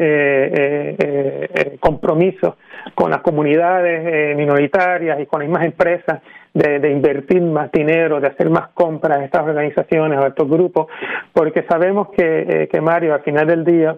compromisos 1.81 2.55
con 2.95 3.11
las 3.11 3.21
comunidades 3.21 4.37
minoritarias 4.37 5.21
y 5.21 5.27
con 5.27 5.41
las 5.41 5.49
mismas 5.49 5.67
empresas 5.67 6.23
de, 6.59 6.91
invertir 6.91 7.41
más 7.43 7.71
dinero, 7.71 8.21
de 8.21 8.29
hacer 8.29 8.51
más 8.51 8.69
compras 8.69 9.19
a 9.19 9.25
estas 9.25 9.45
organizaciones 9.45 10.19
o 10.19 10.25
a 10.25 10.29
estos 10.29 10.49
grupos, 10.49 10.89
porque 11.33 11.63
sabemos 11.63 12.09
que, 12.11 12.41
eh, 12.49 12.69
que 12.69 12.81
Mario, 12.81 13.15
al 13.15 13.23
final 13.23 13.47
del 13.47 13.65
día, 13.65 13.97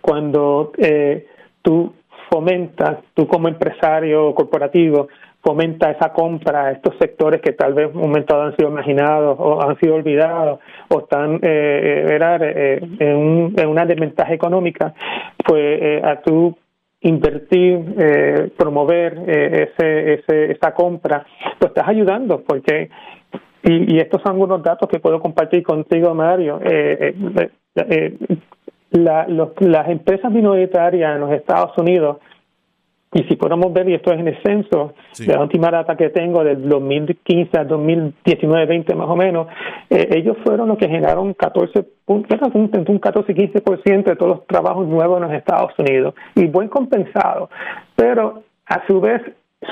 cuando 0.00 0.72
eh, 0.78 1.26
tú 1.62 1.92
fomentas, 2.30 2.98
tú 3.14 3.26
como 3.26 3.48
empresario 3.48 4.34
corporativo, 4.34 5.08
fomenta 5.40 5.90
esa 5.90 6.12
compra 6.12 6.66
a 6.66 6.72
estos 6.72 6.94
sectores 6.98 7.40
que 7.40 7.52
tal 7.52 7.72
vez 7.72 7.94
un 7.94 8.02
momento 8.02 8.40
han 8.40 8.56
sido 8.56 8.70
imaginados 8.70 9.36
o 9.38 9.62
han 9.62 9.78
sido 9.78 9.94
olvidados 9.94 10.58
o 10.88 10.98
están 10.98 11.36
eh, 11.42 12.18
eh 12.20 12.80
en, 12.98 13.54
en, 13.56 13.68
una 13.68 13.86
desventaja 13.86 14.34
económica, 14.34 14.92
pues 15.46 16.04
a 16.04 16.16
tú 16.20 16.56
invertir, 17.00 17.94
eh, 17.98 18.50
promover 18.56 19.18
eh, 19.26 19.70
ese, 19.70 20.14
ese, 20.14 20.52
esa 20.52 20.74
compra, 20.74 21.24
pues 21.58 21.70
estás 21.70 21.88
ayudando 21.88 22.42
porque, 22.42 22.90
y, 23.62 23.94
y, 23.94 23.98
estos 23.98 24.20
son 24.22 24.32
algunos 24.32 24.62
datos 24.62 24.88
que 24.88 24.98
puedo 24.98 25.20
compartir 25.20 25.62
contigo, 25.62 26.14
Mario. 26.14 26.60
Eh, 26.64 27.14
la, 28.90 29.28
los, 29.28 29.50
las 29.60 29.88
empresas 29.88 30.32
minoritarias 30.32 31.14
en 31.14 31.20
los 31.20 31.32
Estados 31.32 31.76
Unidos 31.78 32.18
y 33.12 33.22
si 33.24 33.36
podemos 33.36 33.72
ver, 33.72 33.88
y 33.88 33.94
esto 33.94 34.12
es 34.12 34.20
en 34.20 34.28
el 34.28 34.42
censo, 34.42 34.92
de 35.18 35.32
la 35.32 35.40
última 35.40 35.70
data 35.70 35.96
que 35.96 36.10
tengo 36.10 36.44
del 36.44 36.68
2015 36.68 37.58
al 37.58 37.68
2019-20 37.68 38.94
más 38.94 39.08
o 39.08 39.16
menos, 39.16 39.48
eh, 39.88 40.08
ellos 40.14 40.36
fueron 40.44 40.68
los 40.68 40.76
que 40.76 40.88
generaron 40.88 41.32
14 41.32 41.86
un, 42.06 42.18
un 42.18 43.00
14-15% 43.00 44.04
de 44.04 44.16
todos 44.16 44.36
los 44.36 44.46
trabajos 44.46 44.86
nuevos 44.86 45.16
en 45.18 45.28
los 45.28 45.32
Estados 45.32 45.72
Unidos 45.78 46.14
y 46.34 46.46
buen 46.46 46.68
compensado. 46.68 47.48
Pero 47.96 48.42
a 48.66 48.86
su 48.86 49.00
vez, 49.00 49.22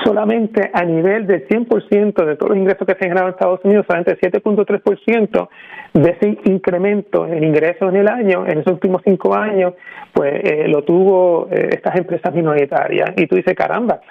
solamente 0.03 0.69
a 0.73 0.83
nivel 0.83 1.27
del 1.27 1.47
100% 1.47 2.25
de 2.25 2.35
todos 2.35 2.49
los 2.49 2.57
ingresos 2.57 2.85
que 2.85 2.93
se 2.93 2.99
generaron 2.99 3.29
en 3.29 3.35
Estados 3.35 3.59
Unidos, 3.63 3.85
solamente 3.87 4.17
7.3% 4.19 5.49
de 5.93 6.09
ese 6.09 6.37
incremento 6.45 7.25
en 7.25 7.43
ingresos 7.43 7.89
en 7.89 7.95
el 7.95 8.07
año, 8.07 8.45
en 8.45 8.59
esos 8.59 8.73
últimos 8.73 9.01
cinco 9.05 9.33
años, 9.33 9.73
pues 10.13 10.33
eh, 10.43 10.67
lo 10.67 10.83
tuvo 10.83 11.47
eh, 11.51 11.69
estas 11.71 11.95
empresas 11.97 12.33
minoritarias. 12.33 13.11
Y 13.15 13.27
tú 13.27 13.35
dices, 13.35 13.55
caramba, 13.55 14.01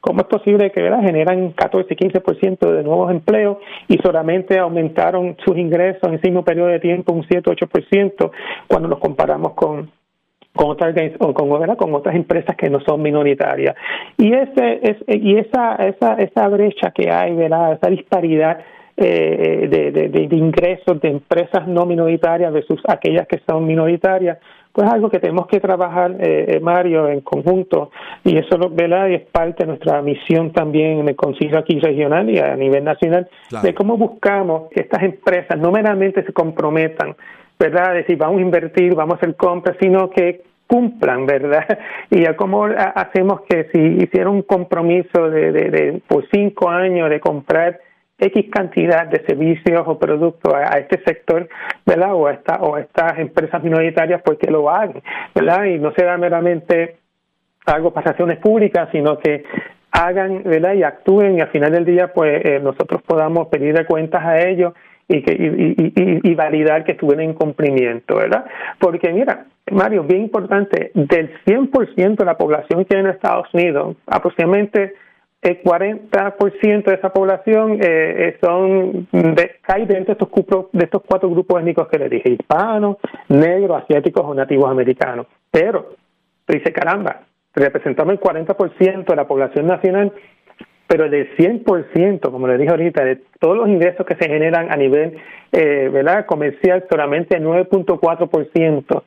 ¿cómo 0.00 0.20
es 0.20 0.26
posible 0.26 0.70
que 0.70 0.82
¿verdad? 0.82 1.00
generan 1.00 1.52
14 1.52 1.96
15% 1.96 2.72
de 2.72 2.82
nuevos 2.82 3.10
empleos 3.10 3.58
y 3.88 3.96
solamente 3.98 4.58
aumentaron 4.58 5.36
sus 5.44 5.56
ingresos 5.56 6.02
en 6.04 6.14
ese 6.14 6.28
mismo 6.28 6.44
periodo 6.44 6.68
de 6.68 6.80
tiempo 6.80 7.12
un 7.12 7.24
7 7.26 7.50
8% 7.50 8.30
cuando 8.68 8.88
los 8.88 8.98
comparamos 8.98 9.54
con 9.54 9.90
con 10.54 10.70
otras 10.70 10.94
o 11.18 11.32
con, 11.32 11.48
con 11.76 11.94
otras 11.94 12.14
empresas 12.14 12.56
que 12.56 12.68
no 12.68 12.80
son 12.80 13.02
minoritarias. 13.02 13.74
Y 14.18 14.32
ese 14.32 14.80
es 14.82 14.96
y 15.08 15.36
esa 15.36 15.76
esa 15.76 16.14
esa 16.14 16.48
brecha 16.48 16.90
que 16.90 17.10
hay 17.10 17.34
verdad 17.34 17.72
esa 17.74 17.88
disparidad 17.88 18.58
eh, 18.96 19.68
de, 19.70 19.90
de, 19.90 20.08
de, 20.08 20.36
ingresos 20.36 21.00
de 21.00 21.08
empresas 21.08 21.66
no 21.66 21.86
minoritarias 21.86 22.52
versus 22.52 22.80
aquellas 22.86 23.26
que 23.26 23.40
son 23.48 23.66
minoritarias 23.66 24.38
pues 24.72 24.90
algo 24.90 25.10
que 25.10 25.18
tenemos 25.18 25.46
que 25.46 25.60
trabajar 25.60 26.16
eh, 26.18 26.58
Mario 26.62 27.08
en 27.08 27.20
conjunto. 27.20 27.90
Y 28.24 28.38
eso 28.38 28.56
¿verdad? 28.70 29.10
es 29.10 29.22
parte 29.30 29.64
de 29.64 29.68
nuestra 29.68 30.00
misión 30.00 30.52
también 30.52 31.00
en 31.00 31.08
el 31.08 31.16
Consejo 31.16 31.58
aquí 31.58 31.78
regional 31.78 32.30
y 32.30 32.38
a 32.38 32.56
nivel 32.56 32.82
nacional 32.82 33.28
de 33.62 33.74
cómo 33.74 33.96
buscamos 33.96 34.70
que 34.70 34.80
estas 34.80 35.02
empresas 35.02 35.58
no 35.58 35.70
meramente 35.70 36.24
se 36.24 36.32
comprometan 36.32 37.14
¿verdad? 37.62 37.94
Decir, 37.94 38.18
vamos 38.18 38.38
a 38.38 38.42
invertir, 38.42 38.92
vamos 38.96 39.14
a 39.14 39.16
hacer 39.18 39.36
compras, 39.36 39.76
sino 39.80 40.10
que 40.10 40.42
cumplan, 40.66 41.26
¿verdad? 41.26 41.78
Y 42.10 42.26
a 42.26 42.36
cómo 42.36 42.64
hacemos 42.64 43.42
que 43.42 43.68
si 43.72 43.78
hicieron 44.02 44.34
un 44.34 44.42
compromiso 44.42 45.30
de, 45.30 45.52
de, 45.52 46.02
por 46.08 46.28
cinco 46.32 46.68
años 46.68 47.08
de 47.08 47.20
comprar 47.20 47.78
X 48.18 48.50
cantidad 48.50 49.06
de 49.06 49.24
servicios 49.24 49.82
o 49.86 49.96
productos 49.96 50.52
a, 50.52 50.78
este 50.78 51.00
sector, 51.04 51.48
¿verdad? 51.86 52.14
O 52.14 52.26
a, 52.26 52.32
esta, 52.32 52.56
o 52.56 52.74
a 52.74 52.80
estas 52.80 53.18
empresas 53.20 53.62
minoritarias, 53.62 54.20
pues 54.24 54.38
que 54.38 54.50
lo 54.50 54.68
hagan, 54.68 55.00
¿verdad? 55.32 55.64
Y 55.64 55.78
no 55.78 55.92
sea 55.92 56.18
meramente 56.18 56.96
algo 57.66 57.92
para 57.92 58.10
acciones 58.10 58.38
públicas, 58.38 58.88
sino 58.90 59.18
que 59.18 59.44
hagan, 59.92 60.42
¿verdad? 60.42 60.74
Y 60.74 60.82
actúen 60.82 61.38
y 61.38 61.40
al 61.40 61.48
final 61.50 61.70
del 61.70 61.84
día, 61.84 62.12
pues 62.12 62.44
eh, 62.44 62.60
nosotros 62.60 63.02
podamos 63.02 63.46
pedirle 63.48 63.86
cuentas 63.86 64.24
a 64.24 64.40
ellos 64.40 64.72
y, 65.12 65.22
que, 65.22 65.32
y, 65.32 66.30
y, 66.30 66.34
validar 66.34 66.84
que 66.84 66.92
estuvieron 66.92 67.24
en 67.24 67.34
cumplimiento, 67.34 68.16
¿verdad? 68.16 68.46
Porque 68.78 69.12
mira, 69.12 69.46
Mario, 69.70 70.04
bien 70.04 70.22
importante, 70.22 70.90
del 70.94 71.30
100% 71.44 72.16
de 72.16 72.24
la 72.24 72.36
población 72.36 72.84
que 72.84 72.96
hay 72.96 73.00
en 73.00 73.08
Estados 73.08 73.46
Unidos, 73.52 73.96
aproximadamente 74.06 74.94
el 75.42 75.60
40% 75.62 76.84
de 76.84 76.94
esa 76.94 77.12
población 77.12 77.72
eh, 77.74 77.78
eh, 77.82 78.36
son 78.40 79.08
de, 79.10 79.56
cae 79.60 79.86
dentro 79.86 80.14
de 80.14 80.24
estos, 80.24 80.66
de 80.72 80.84
estos 80.84 81.02
cuatro 81.02 81.28
grupos 81.28 81.60
étnicos 81.60 81.88
que 81.88 81.98
le 81.98 82.08
dije, 82.08 82.30
hispanos, 82.30 82.96
negros, 83.28 83.82
asiáticos 83.82 84.24
o 84.24 84.34
nativos 84.34 84.70
americanos. 84.70 85.26
Pero, 85.50 85.96
dice, 86.46 86.72
caramba, 86.72 87.22
representamos 87.54 88.14
el 88.14 88.20
40% 88.20 89.04
de 89.04 89.16
la 89.16 89.26
población 89.26 89.66
nacional 89.66 90.12
pero 90.92 91.08
del 91.08 91.34
100%, 91.38 92.20
como 92.30 92.46
le 92.46 92.58
dije 92.58 92.70
ahorita, 92.70 93.02
de 93.02 93.22
todos 93.40 93.56
los 93.56 93.66
ingresos 93.66 94.04
que 94.04 94.14
se 94.14 94.28
generan 94.28 94.70
a 94.70 94.76
nivel 94.76 95.16
eh, 95.50 95.88
¿verdad? 95.90 96.26
comercial, 96.26 96.84
solamente 96.90 97.34
el 97.34 97.44
9.4%, 97.44 99.02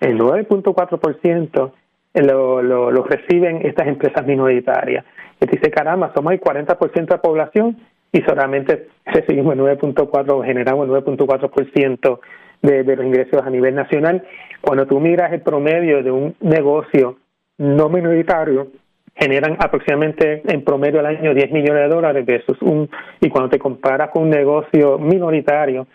el 0.00 0.16
9.4% 0.16 1.72
lo, 2.14 2.62
lo, 2.62 2.92
lo 2.92 3.02
reciben 3.02 3.66
estas 3.66 3.88
empresas 3.88 4.24
minoritarias. 4.24 5.04
Y 5.40 5.46
dice, 5.46 5.72
caramba, 5.72 6.12
somos 6.14 6.34
el 6.34 6.40
40% 6.40 6.92
de 6.92 7.06
la 7.08 7.20
población 7.20 7.78
y 8.12 8.20
solamente 8.22 8.86
recibimos 9.04 9.54
el 9.54 9.60
9.4, 9.62 10.44
generamos 10.44 10.88
el 10.88 10.94
9.4% 10.94 12.20
de, 12.62 12.84
de 12.84 12.94
los 12.96 13.04
ingresos 13.04 13.42
a 13.44 13.50
nivel 13.50 13.74
nacional. 13.74 14.22
Cuando 14.60 14.86
tú 14.86 15.00
miras 15.00 15.32
el 15.32 15.40
promedio 15.40 16.00
de 16.00 16.12
un 16.12 16.36
negocio 16.38 17.16
no 17.58 17.88
minoritario, 17.88 18.68
generan 19.16 19.56
aproximadamente 19.58 20.42
en 20.46 20.64
promedio 20.64 21.00
al 21.00 21.06
año 21.06 21.34
10 21.34 21.52
millones 21.52 21.82
de 21.82 21.94
dólares 21.94 22.26
versus 22.26 22.60
un, 22.62 22.90
y 23.20 23.28
cuando 23.28 23.50
te 23.50 23.58
comparas 23.58 24.10
con 24.10 24.24
un 24.24 24.30
negocio 24.30 24.98
minoritario, 24.98 25.86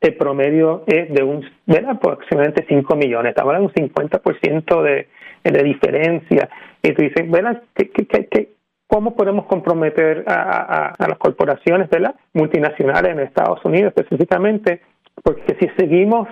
el 0.00 0.14
promedio 0.16 0.84
es 0.86 1.12
de 1.12 1.22
un 1.22 1.44
de 1.66 1.78
aproximadamente 1.78 2.64
5 2.68 2.96
millones, 2.96 3.30
estamos 3.30 3.54
hablando 3.54 3.72
de 3.74 3.82
un 3.82 3.90
50% 3.90 4.82
de, 4.82 5.08
de 5.44 5.62
diferencia. 5.62 6.48
Y 6.82 6.92
tú 6.92 7.02
dices, 7.02 7.28
¿verdad? 7.30 7.62
¿Qué, 7.74 8.50
cómo 8.86 9.16
podemos 9.16 9.46
comprometer 9.46 10.24
a, 10.26 10.92
a, 10.98 11.08
las 11.08 11.18
corporaciones 11.18 11.90
¿verdad? 11.90 12.14
multinacionales 12.32 13.12
en 13.12 13.20
Estados 13.20 13.64
Unidos 13.64 13.92
específicamente? 13.96 14.82
Porque 15.22 15.56
si 15.58 15.68
seguimos 15.76 16.28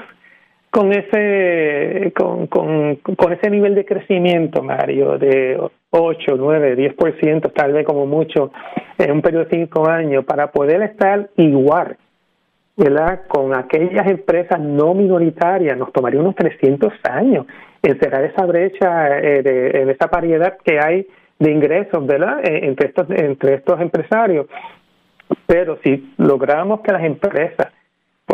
con 0.77 0.93
ese 0.93 2.13
con, 2.15 2.49
con, 2.49 2.97
con 2.97 3.33
ese 3.33 3.49
nivel 3.49 3.75
de 3.75 3.87
crecimiento, 3.87 4.63
Mario, 4.63 5.17
de 5.17 5.59
8, 5.89 6.35
9, 6.37 6.77
10%, 6.77 7.53
tal 7.55 7.73
vez 7.73 7.87
como 7.87 8.05
mucho, 8.05 8.53
en 8.99 9.11
un 9.11 9.23
periodo 9.23 9.47
de 9.47 9.57
5 9.57 9.89
años, 9.89 10.27
para 10.27 10.53
poder 10.53 10.83
estar 10.83 11.31
igual, 11.37 11.97
¿verdad? 12.77 13.23
Con 13.27 13.57
aquellas 13.57 14.07
empresas 14.07 14.61
no 14.61 14.93
minoritarias, 14.93 15.79
nos 15.79 15.95
tomaría 15.95 16.21
unos 16.21 16.35
300 16.35 16.93
años 17.05 17.47
encerrar 17.81 18.25
esa 18.25 18.45
brecha, 18.45 19.19
eh, 19.19 19.43
de, 19.43 19.81
en 19.81 19.89
esa 19.89 20.09
variedad 20.09 20.59
que 20.63 20.79
hay 20.79 21.07
de 21.39 21.53
ingresos, 21.53 22.05
¿verdad? 22.07 22.45
Eh, 22.45 22.67
entre 22.67 22.89
estos, 22.89 23.09
entre 23.09 23.55
estos 23.55 23.81
empresarios. 23.81 24.47
Pero 25.47 25.79
si 25.83 26.13
logramos 26.19 26.81
que 26.83 26.93
las 26.93 27.05
empresas, 27.05 27.69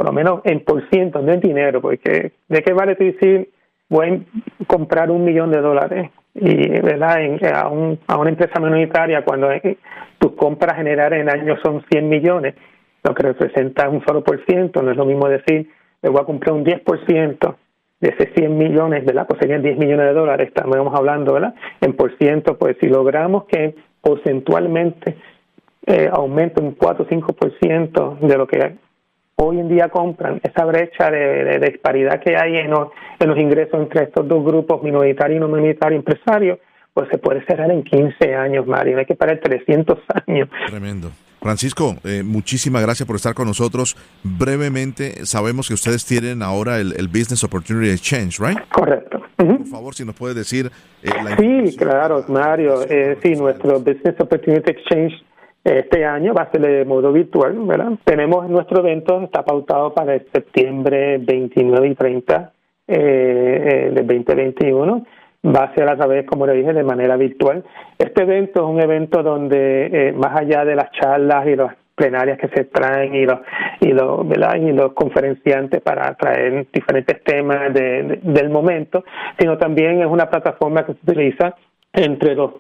por 0.03 0.09
lo 0.09 0.15
menos 0.15 0.41
en 0.43 0.65
por 0.65 0.83
ciento, 0.91 1.23
no 1.23 1.33
en 1.33 1.39
dinero, 1.39 1.81
porque 1.81 2.33
¿de 2.49 2.63
qué 2.65 2.73
vale 2.73 2.97
decir 2.97 3.51
voy 3.89 4.09
a 4.09 4.65
comprar 4.67 5.13
un 5.13 5.25
millón 5.25 5.53
de 5.53 5.61
dólares 5.61 6.11
y 6.35 6.71
verdad 6.81 7.19
a, 7.55 7.69
un, 7.69 8.01
a 8.09 8.19
una 8.19 8.31
empresa 8.31 8.59
minoritaria 8.59 9.25
cuando 9.25 9.49
tus 10.19 10.33
compras 10.33 10.77
generales 10.77 11.21
en 11.21 11.31
años 11.31 11.61
son 11.63 11.85
100 11.89 12.09
millones 12.09 12.57
lo 13.05 13.15
que 13.15 13.23
representa 13.23 13.89
un 13.89 14.05
solo 14.05 14.25
por 14.25 14.45
ciento 14.45 14.83
no 14.83 14.91
es 14.91 14.97
lo 14.97 15.05
mismo 15.05 15.29
decir 15.29 15.71
le 16.03 16.09
voy 16.09 16.21
a 16.21 16.25
comprar 16.25 16.55
un 16.55 16.65
10 16.65 16.81
por 16.81 17.07
ciento 17.07 17.59
de 18.01 18.09
ese 18.09 18.33
100 18.35 18.59
millones, 18.59 19.05
¿verdad? 19.05 19.29
Pues 19.29 19.39
serían 19.39 19.63
10 19.63 19.79
millones 19.79 20.07
de 20.07 20.15
dólares, 20.15 20.49
estamos 20.49 20.99
hablando, 20.99 21.35
¿verdad? 21.35 21.55
En 21.81 21.93
por 21.93 22.19
ciento, 22.19 22.59
pues 22.59 22.77
si 22.81 22.89
logramos 22.89 23.45
que 23.45 23.77
porcentualmente 24.01 25.17
eh, 25.87 26.09
aumente 26.13 26.61
un 26.61 26.73
4 26.73 27.05
o 27.05 27.09
5% 27.09 28.19
de 28.19 28.37
lo 28.37 28.49
que 28.49 28.81
hoy 29.37 29.59
en 29.59 29.69
día 29.69 29.89
compran, 29.89 30.41
esa 30.43 30.65
brecha 30.65 31.11
de, 31.11 31.59
disparidad 31.59 32.21
que 32.21 32.37
hay 32.37 32.57
en 32.57 32.71
los, 32.71 32.89
en 33.19 33.29
los 33.29 33.39
ingresos 33.39 33.81
entre 33.81 34.05
estos 34.05 34.27
dos 34.27 34.45
grupos, 34.45 34.83
minoritario 34.83 35.37
y 35.37 35.41
no 35.41 35.49
minoritario 35.49 35.99
empresario, 35.99 36.59
pues 36.95 37.09
se 37.11 37.19
puede 37.19 37.45
cerrar 37.47 37.71
en 37.71 37.83
15 37.83 38.35
años, 38.35 38.67
Mario, 38.67 38.99
hay 38.99 39.07
que 39.07 39.15
parar 39.15 39.41
300 39.43 39.99
años. 40.27 40.49
Tremendo. 40.67 41.11
Francisco, 41.41 41.97
eh, 42.05 42.23
muchísimas 42.23 42.83
gracias 42.83 43.05
por 43.05 43.17
estar 43.17 43.35
con 43.35 43.49
nosotros. 43.49 43.97
Brevemente, 44.23 45.27
sabemos 45.27 45.67
que 45.67 45.75
ustedes 45.75 46.07
tienen 46.07 46.41
ahora 46.41 46.79
el, 46.79 47.09
Business 47.09 47.43
Opportunity 47.43 47.91
Exchange, 47.91 48.39
¿right? 48.39 48.59
Correcto. 48.71 49.21
Por 49.37 49.67
favor, 49.67 49.93
si 49.93 50.05
nos 50.05 50.15
puede 50.15 50.35
decir. 50.35 50.71
Eh, 51.03 51.11
sí, 51.41 51.77
claro, 51.77 52.25
Mario. 52.29 52.83
Eh, 52.89 53.19
sí, 53.21 53.35
nuestro 53.35 53.81
Business 53.81 54.15
Opportunity 54.21 54.71
Exchange 54.71 55.15
este 55.65 56.05
año 56.05 56.35
va 56.35 56.43
a 56.43 56.51
ser 56.51 56.61
de 56.61 56.85
modo 56.85 57.13
virtual. 57.13 57.57
Tenemos 58.05 58.49
nuestro 58.49 58.81
evento, 58.81 59.23
está 59.23 59.45
pautado 59.45 59.95
para 59.95 60.15
el 60.15 60.27
septiembre 60.33 61.19
29 61.19 61.89
y 61.89 61.95
30 61.95 62.53
eh, 62.89 63.91
del 63.95 64.07
2021 64.07 65.07
va 65.45 65.65
a 65.65 65.75
ser 65.75 65.89
a 65.89 65.97
través, 65.97 66.25
como 66.27 66.47
le 66.47 66.55
dije, 66.55 66.73
de 66.73 66.85
manera 66.85 67.17
virtual. 67.17 67.65
Este 67.99 68.23
evento 68.23 68.61
es 68.61 68.67
un 68.67 68.81
evento 68.81 69.23
donde, 69.23 69.87
eh, 69.87 70.13
más 70.13 70.37
allá 70.37 70.65
de 70.65 70.77
las 70.77 70.93
charlas 70.93 71.47
y 71.47 71.57
las 71.57 71.75
plenarias 71.95 72.39
que 72.39 72.49
se 72.49 72.65
traen 72.65 73.15
y 73.15 73.27
los 73.27 73.41
y 73.81 73.89
los 73.89 74.25
y 74.59 74.73
los 74.73 74.93
conferenciantes 74.95 75.81
para 75.83 76.15
traer 76.15 76.67
diferentes 76.73 77.23
temas 77.23 77.73
del 77.75 78.49
momento 78.49 79.05
sino 79.39 79.59
también 79.59 80.01
es 80.01 80.07
una 80.07 80.31
plataforma 80.31 80.87
que 80.87 80.95
se 80.95 80.99
utiliza 81.03 81.55
entre 81.93 82.35
los 82.35 82.53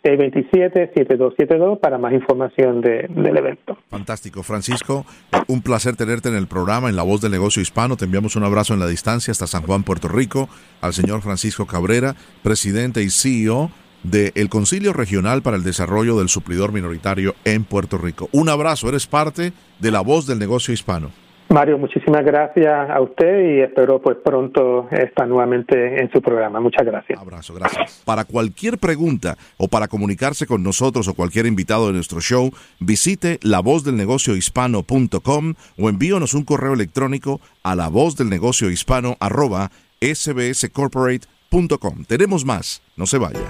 787-627-7272 0.04 1.80
para 1.80 1.98
más 1.98 2.12
información 2.12 2.80
del 2.80 3.36
evento. 3.36 3.76
Fantástico, 3.88 4.44
Francisco. 4.44 5.04
Un 5.48 5.62
placer 5.62 5.96
tenerte 5.96 6.28
en 6.28 6.36
el 6.36 6.46
programa, 6.46 6.88
en 6.88 6.94
La 6.94 7.02
Voz 7.02 7.20
del 7.20 7.32
Negocio 7.32 7.60
Hispano. 7.60 7.96
Te 7.96 8.04
enviamos 8.04 8.36
un 8.36 8.44
abrazo 8.44 8.72
en 8.72 8.78
la 8.78 8.86
distancia 8.86 9.32
hasta 9.32 9.48
San 9.48 9.62
Juan, 9.62 9.82
Puerto 9.82 10.06
Rico, 10.06 10.48
al 10.80 10.92
señor 10.92 11.22
Francisco 11.22 11.66
Cabrera, 11.66 12.14
presidente 12.44 13.02
y 13.02 13.10
CEO 13.10 13.72
del 14.04 14.48
Concilio 14.48 14.92
Regional 14.92 15.42
para 15.42 15.56
el 15.56 15.64
Desarrollo 15.64 16.16
del 16.16 16.28
Suplidor 16.28 16.70
Minoritario 16.72 17.34
en 17.44 17.64
Puerto 17.64 17.98
Rico. 17.98 18.28
Un 18.30 18.48
abrazo, 18.48 18.88
eres 18.88 19.08
parte 19.08 19.52
de 19.80 19.90
La 19.90 20.02
Voz 20.02 20.28
del 20.28 20.38
Negocio 20.38 20.72
Hispano. 20.72 21.10
Mario, 21.50 21.78
muchísimas 21.78 22.24
gracias 22.24 22.88
a 22.88 23.00
usted 23.00 23.56
y 23.56 23.60
espero 23.60 24.00
pues 24.00 24.18
pronto 24.24 24.88
estar 24.92 25.26
nuevamente 25.26 26.00
en 26.00 26.08
su 26.12 26.22
programa. 26.22 26.60
Muchas 26.60 26.86
gracias. 26.86 27.20
Abrazo, 27.20 27.54
gracias. 27.54 28.02
Para 28.04 28.24
cualquier 28.24 28.78
pregunta 28.78 29.36
o 29.56 29.66
para 29.66 29.88
comunicarse 29.88 30.46
con 30.46 30.62
nosotros 30.62 31.08
o 31.08 31.14
cualquier 31.14 31.46
invitado 31.46 31.88
de 31.88 31.94
nuestro 31.94 32.20
show, 32.20 32.52
visite 32.78 33.40
lavozdelnegociohispano.com 33.42 35.54
o 35.76 35.88
envíonos 35.88 36.34
un 36.34 36.44
correo 36.44 36.72
electrónico 36.72 37.40
a 37.64 37.74
lavozdelnegociohispano 37.74 39.16
arroba 39.18 39.72
sbscorporate.com. 40.00 42.04
Tenemos 42.06 42.44
más, 42.44 42.80
no 42.96 43.06
se 43.06 43.18
vaya. 43.18 43.40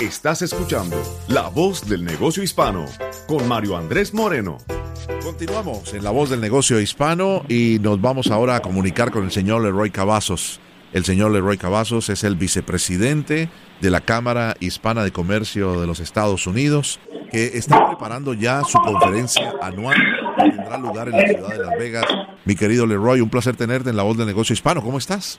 Estás 0.00 0.40
escuchando 0.40 0.96
La 1.28 1.50
Voz 1.50 1.86
del 1.86 2.02
Negocio 2.02 2.42
Hispano 2.42 2.86
con 3.26 3.46
Mario 3.46 3.76
Andrés 3.76 4.14
Moreno. 4.14 4.56
Continuamos 5.22 5.92
en 5.92 6.02
La 6.02 6.10
Voz 6.10 6.30
del 6.30 6.40
Negocio 6.40 6.80
Hispano 6.80 7.44
y 7.50 7.76
nos 7.82 8.00
vamos 8.00 8.30
ahora 8.30 8.56
a 8.56 8.62
comunicar 8.62 9.10
con 9.10 9.24
el 9.24 9.30
señor 9.30 9.62
Leroy 9.62 9.90
Cavazos. 9.90 10.58
El 10.94 11.04
señor 11.04 11.32
Leroy 11.32 11.58
Cavazos 11.58 12.08
es 12.08 12.24
el 12.24 12.36
vicepresidente 12.36 13.50
de 13.82 13.90
la 13.90 14.00
Cámara 14.00 14.56
Hispana 14.58 15.04
de 15.04 15.12
Comercio 15.12 15.78
de 15.78 15.86
los 15.86 16.00
Estados 16.00 16.46
Unidos, 16.46 16.98
que 17.30 17.58
está 17.58 17.88
preparando 17.88 18.32
ya 18.32 18.64
su 18.64 18.78
conferencia 18.78 19.52
anual 19.60 19.98
que 20.38 20.50
tendrá 20.50 20.78
lugar 20.78 21.08
en 21.08 21.18
la 21.18 21.28
ciudad 21.28 21.50
de 21.50 21.58
Las 21.58 21.78
Vegas. 21.78 22.06
Mi 22.46 22.56
querido 22.56 22.86
Leroy, 22.86 23.20
un 23.20 23.28
placer 23.28 23.54
tenerte 23.54 23.90
en 23.90 23.96
La 23.96 24.02
Voz 24.02 24.16
del 24.16 24.26
Negocio 24.26 24.54
Hispano. 24.54 24.82
¿Cómo 24.82 24.96
estás? 24.96 25.38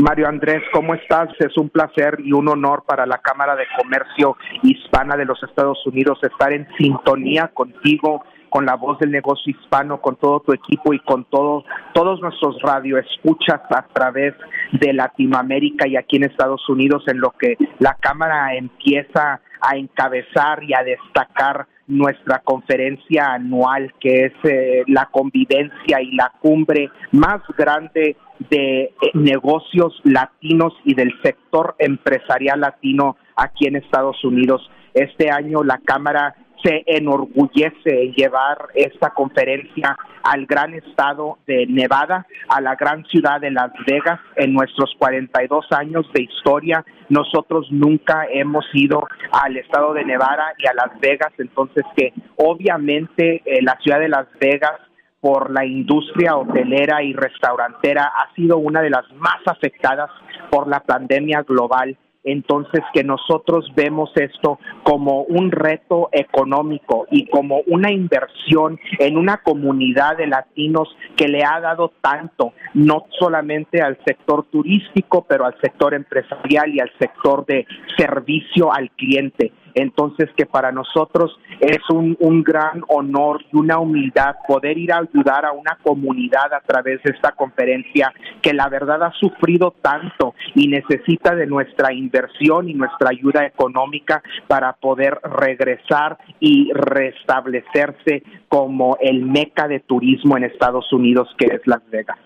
Mario 0.00 0.28
Andrés, 0.28 0.62
¿cómo 0.72 0.94
estás? 0.94 1.28
Es 1.40 1.56
un 1.58 1.68
placer 1.68 2.18
y 2.24 2.32
un 2.32 2.48
honor 2.48 2.84
para 2.86 3.04
la 3.04 3.18
Cámara 3.18 3.54
de 3.54 3.66
Comercio 3.76 4.36
Hispana 4.62 5.16
de 5.16 5.26
los 5.26 5.42
Estados 5.42 5.78
Unidos 5.86 6.18
estar 6.22 6.52
en 6.52 6.66
sintonía 6.78 7.48
contigo 7.48 8.24
con 8.48 8.64
la 8.64 8.76
voz 8.76 8.98
del 8.98 9.10
negocio 9.10 9.52
hispano, 9.52 10.00
con 10.00 10.16
todo 10.16 10.40
tu 10.40 10.52
equipo 10.52 10.94
y 10.94 11.00
con 11.00 11.24
todo, 11.24 11.64
todos 11.92 12.20
nuestros 12.20 12.60
radioescuchas 12.62 13.60
a 13.70 13.86
través 13.92 14.34
de 14.72 14.92
Latinoamérica 14.92 15.86
y 15.86 15.96
aquí 15.96 16.16
en 16.16 16.24
Estados 16.24 16.66
Unidos, 16.68 17.04
en 17.06 17.20
lo 17.20 17.32
que 17.32 17.56
la 17.78 17.94
Cámara 18.00 18.54
empieza 18.54 19.40
a 19.60 19.76
encabezar 19.76 20.64
y 20.64 20.72
a 20.72 20.82
destacar 20.82 21.66
nuestra 21.86 22.38
conferencia 22.38 23.34
anual, 23.34 23.92
que 24.00 24.26
es 24.26 24.32
eh, 24.44 24.82
la 24.86 25.06
convivencia 25.12 26.00
y 26.00 26.12
la 26.12 26.32
cumbre 26.40 26.90
más 27.12 27.42
grande 27.56 28.16
de 28.48 28.82
eh, 28.82 28.92
negocios 29.14 30.00
latinos 30.04 30.72
y 30.84 30.94
del 30.94 31.12
sector 31.22 31.74
empresarial 31.78 32.60
latino 32.60 33.16
aquí 33.36 33.66
en 33.66 33.76
Estados 33.76 34.22
Unidos. 34.24 34.70
Este 34.94 35.30
año 35.30 35.62
la 35.62 35.78
Cámara 35.78 36.34
se 36.62 36.82
enorgullece 36.86 38.02
en 38.04 38.12
llevar 38.12 38.68
esta 38.74 39.10
conferencia 39.10 39.96
al 40.22 40.46
gran 40.46 40.74
estado 40.74 41.38
de 41.46 41.66
Nevada, 41.66 42.26
a 42.48 42.60
la 42.60 42.74
gran 42.74 43.04
ciudad 43.06 43.40
de 43.40 43.50
Las 43.50 43.72
Vegas. 43.86 44.20
En 44.36 44.52
nuestros 44.52 44.94
42 44.98 45.66
años 45.70 46.06
de 46.12 46.22
historia, 46.22 46.84
nosotros 47.08 47.68
nunca 47.70 48.26
hemos 48.30 48.64
ido 48.74 49.06
al 49.32 49.56
estado 49.56 49.94
de 49.94 50.04
Nevada 50.04 50.52
y 50.58 50.66
a 50.66 50.74
Las 50.74 50.98
Vegas, 51.00 51.32
entonces 51.38 51.84
que 51.96 52.12
obviamente 52.36 53.42
eh, 53.44 53.62
la 53.62 53.78
ciudad 53.80 54.00
de 54.00 54.08
Las 54.08 54.26
Vegas 54.38 54.80
por 55.20 55.50
la 55.50 55.64
industria 55.64 56.36
hotelera 56.36 57.02
y 57.02 57.12
restaurantera 57.12 58.04
ha 58.04 58.34
sido 58.34 58.58
una 58.58 58.80
de 58.80 58.90
las 58.90 59.10
más 59.14 59.40
afectadas 59.46 60.10
por 60.50 60.66
la 60.68 60.80
pandemia 60.80 61.42
global 61.42 61.96
entonces 62.24 62.82
que 62.92 63.02
nosotros 63.02 63.72
vemos 63.74 64.10
esto 64.16 64.58
como 64.82 65.22
un 65.22 65.50
reto 65.50 66.08
económico 66.12 67.06
y 67.10 67.26
como 67.28 67.60
una 67.66 67.90
inversión 67.90 68.78
en 68.98 69.16
una 69.16 69.38
comunidad 69.38 70.16
de 70.16 70.26
latinos 70.26 70.88
que 71.16 71.28
le 71.28 71.42
ha 71.44 71.60
dado 71.60 71.92
tanto, 72.00 72.52
no 72.74 73.06
solamente 73.18 73.80
al 73.80 73.98
sector 74.04 74.44
turístico, 74.50 75.24
pero 75.28 75.46
al 75.46 75.58
sector 75.60 75.94
empresarial 75.94 76.74
y 76.74 76.80
al 76.80 76.90
sector 76.98 77.46
de 77.46 77.66
servicio 77.96 78.72
al 78.72 78.90
cliente. 78.90 79.52
Entonces 79.74 80.28
que 80.36 80.46
para 80.46 80.72
nosotros 80.72 81.38
es 81.60 81.78
un, 81.90 82.16
un 82.20 82.42
gran 82.42 82.82
honor 82.88 83.42
y 83.52 83.56
una 83.56 83.78
humildad 83.78 84.36
poder 84.46 84.78
ir 84.78 84.92
a 84.92 84.98
ayudar 84.98 85.44
a 85.44 85.52
una 85.52 85.78
comunidad 85.82 86.52
a 86.52 86.60
través 86.60 87.02
de 87.02 87.12
esta 87.12 87.32
conferencia 87.32 88.12
que 88.42 88.52
la 88.52 88.68
verdad 88.68 89.02
ha 89.02 89.12
sufrido 89.12 89.74
tanto 89.82 90.34
y 90.54 90.68
necesita 90.68 91.34
de 91.34 91.46
nuestra 91.46 91.92
inversión 91.92 92.68
y 92.68 92.74
nuestra 92.74 93.10
ayuda 93.10 93.46
económica 93.46 94.22
para 94.46 94.72
poder 94.72 95.18
regresar 95.22 96.18
y 96.38 96.72
restablecerse 96.72 98.22
como 98.48 98.96
el 99.00 99.22
meca 99.22 99.68
de 99.68 99.80
turismo 99.80 100.36
en 100.36 100.44
Estados 100.44 100.92
Unidos 100.92 101.28
que 101.38 101.46
es 101.46 101.66
Las 101.66 101.88
Vegas. 101.90 102.18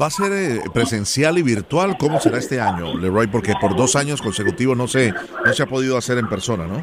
¿Va 0.00 0.06
a 0.06 0.10
ser 0.10 0.32
eh, 0.32 0.60
presencial 0.72 1.38
y 1.38 1.42
virtual? 1.42 1.96
¿Cómo 1.98 2.20
será 2.20 2.38
este 2.38 2.60
año, 2.60 2.94
Leroy? 2.94 3.26
Porque 3.28 3.54
por 3.60 3.74
dos 3.74 3.96
años 3.96 4.20
consecutivos 4.20 4.76
no 4.76 4.86
se, 4.86 5.12
no 5.12 5.52
se 5.52 5.62
ha 5.62 5.66
podido 5.66 5.96
hacer 5.96 6.18
en 6.18 6.28
persona, 6.28 6.66
¿no? 6.66 6.82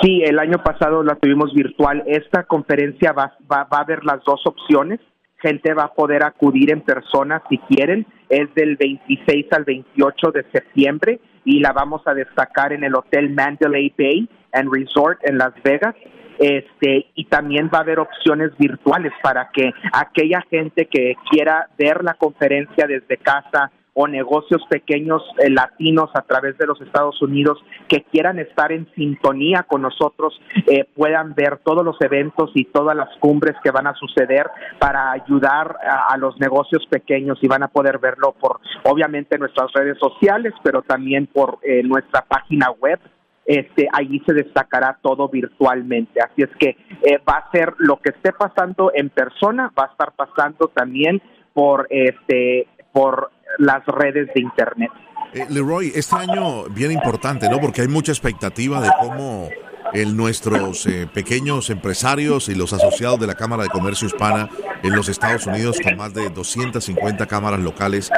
Sí, 0.00 0.22
el 0.24 0.38
año 0.38 0.62
pasado 0.62 1.02
la 1.02 1.14
tuvimos 1.16 1.52
virtual. 1.52 2.02
Esta 2.06 2.44
conferencia 2.44 3.12
va, 3.12 3.36
va, 3.50 3.64
va 3.64 3.78
a 3.78 3.82
haber 3.82 4.04
las 4.04 4.24
dos 4.24 4.40
opciones. 4.46 4.98
Gente 5.40 5.74
va 5.74 5.84
a 5.84 5.94
poder 5.94 6.24
acudir 6.24 6.72
en 6.72 6.80
persona 6.80 7.42
si 7.50 7.58
quieren. 7.58 8.06
Es 8.28 8.52
del 8.54 8.76
26 8.76 9.46
al 9.52 9.64
28 9.64 10.30
de 10.32 10.46
septiembre 10.52 11.20
y 11.44 11.60
la 11.60 11.72
vamos 11.72 12.02
a 12.06 12.14
destacar 12.14 12.72
en 12.72 12.84
el 12.84 12.94
Hotel 12.94 13.30
Mandalay 13.30 13.92
Bay 13.98 14.28
and 14.52 14.72
Resort 14.72 15.18
en 15.22 15.38
Las 15.38 15.52
Vegas 15.62 15.94
este 16.38 17.06
y 17.14 17.24
también 17.26 17.70
va 17.72 17.78
a 17.78 17.82
haber 17.82 17.98
opciones 17.98 18.56
virtuales 18.58 19.12
para 19.22 19.50
que 19.52 19.72
aquella 19.92 20.42
gente 20.50 20.86
que 20.86 21.14
quiera 21.30 21.68
ver 21.78 22.02
la 22.02 22.14
conferencia 22.14 22.86
desde 22.86 23.16
casa 23.16 23.70
o 23.94 24.08
negocios 24.08 24.62
pequeños 24.68 25.22
eh, 25.38 25.50
latinos 25.50 26.10
a 26.14 26.22
través 26.22 26.56
de 26.56 26.66
los 26.66 26.80
Estados 26.80 27.20
Unidos 27.20 27.62
que 27.88 28.04
quieran 28.04 28.38
estar 28.38 28.72
en 28.72 28.88
sintonía 28.94 29.64
con 29.64 29.82
nosotros 29.82 30.40
eh, 30.66 30.84
puedan 30.96 31.34
ver 31.34 31.58
todos 31.58 31.84
los 31.84 32.00
eventos 32.00 32.50
y 32.54 32.64
todas 32.64 32.96
las 32.96 33.10
cumbres 33.18 33.54
que 33.62 33.70
van 33.70 33.86
a 33.86 33.94
suceder 33.94 34.46
para 34.78 35.12
ayudar 35.12 35.76
a, 36.08 36.16
los 36.16 36.38
negocios 36.40 36.86
pequeños 36.88 37.38
y 37.42 37.48
van 37.48 37.64
a 37.64 37.68
poder 37.68 37.98
verlo 37.98 38.34
por 38.38 38.60
obviamente 38.84 39.38
nuestras 39.38 39.70
redes 39.72 39.98
sociales 39.98 40.54
pero 40.62 40.82
también 40.82 41.26
por 41.26 41.58
eh, 41.62 41.82
nuestra 41.82 42.22
página 42.22 42.70
web 42.70 42.98
este, 43.44 43.88
allí 43.92 44.22
se 44.26 44.34
destacará 44.34 44.98
todo 45.02 45.28
virtualmente. 45.28 46.20
Así 46.20 46.42
es 46.42 46.50
que 46.58 46.76
eh, 47.02 47.18
va 47.28 47.38
a 47.38 47.50
ser 47.50 47.74
lo 47.78 48.00
que 48.00 48.10
esté 48.10 48.32
pasando 48.32 48.92
en 48.94 49.10
persona, 49.10 49.72
va 49.78 49.84
a 49.84 49.92
estar 49.92 50.12
pasando 50.12 50.68
también 50.68 51.20
por, 51.52 51.86
este, 51.90 52.68
por 52.92 53.30
las 53.58 53.84
redes 53.86 54.28
de 54.34 54.40
Internet. 54.40 54.90
Eh, 55.34 55.46
Leroy, 55.48 55.92
este 55.94 56.16
año 56.16 56.64
bien 56.70 56.92
importante, 56.92 57.48
¿no? 57.48 57.58
Porque 57.58 57.82
hay 57.82 57.88
mucha 57.88 58.12
expectativa 58.12 58.80
de 58.80 58.90
cómo 59.00 59.48
el, 59.92 60.16
nuestros 60.16 60.86
eh, 60.86 61.08
pequeños 61.12 61.68
empresarios 61.70 62.48
y 62.48 62.54
los 62.54 62.72
asociados 62.72 63.18
de 63.18 63.26
la 63.26 63.34
Cámara 63.34 63.64
de 63.64 63.70
Comercio 63.70 64.06
Hispana 64.06 64.48
en 64.82 64.94
los 64.94 65.08
Estados 65.08 65.46
Unidos, 65.46 65.78
con 65.82 65.96
más 65.96 66.14
de 66.14 66.30
250 66.30 67.26
cámaras 67.26 67.60
locales, 67.60 68.10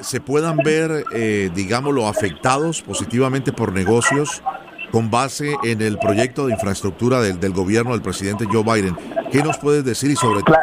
se 0.00 0.20
puedan 0.20 0.56
ver, 0.56 1.04
digámoslo, 1.54 2.08
afectados 2.08 2.82
positivamente 2.82 3.52
por 3.52 3.72
negocios 3.72 4.42
con 4.90 5.10
base 5.10 5.54
en 5.64 5.80
el 5.82 5.98
proyecto 5.98 6.46
de 6.46 6.52
infraestructura 6.52 7.20
del, 7.20 7.40
del 7.40 7.52
gobierno 7.52 7.92
del 7.92 8.02
presidente 8.02 8.46
Joe 8.50 8.62
Biden. 8.62 8.96
¿Qué 9.30 9.42
nos 9.42 9.58
puedes 9.58 9.84
decir 9.84 10.10
y 10.10 10.16
sobre 10.16 10.42
todo 10.42 10.56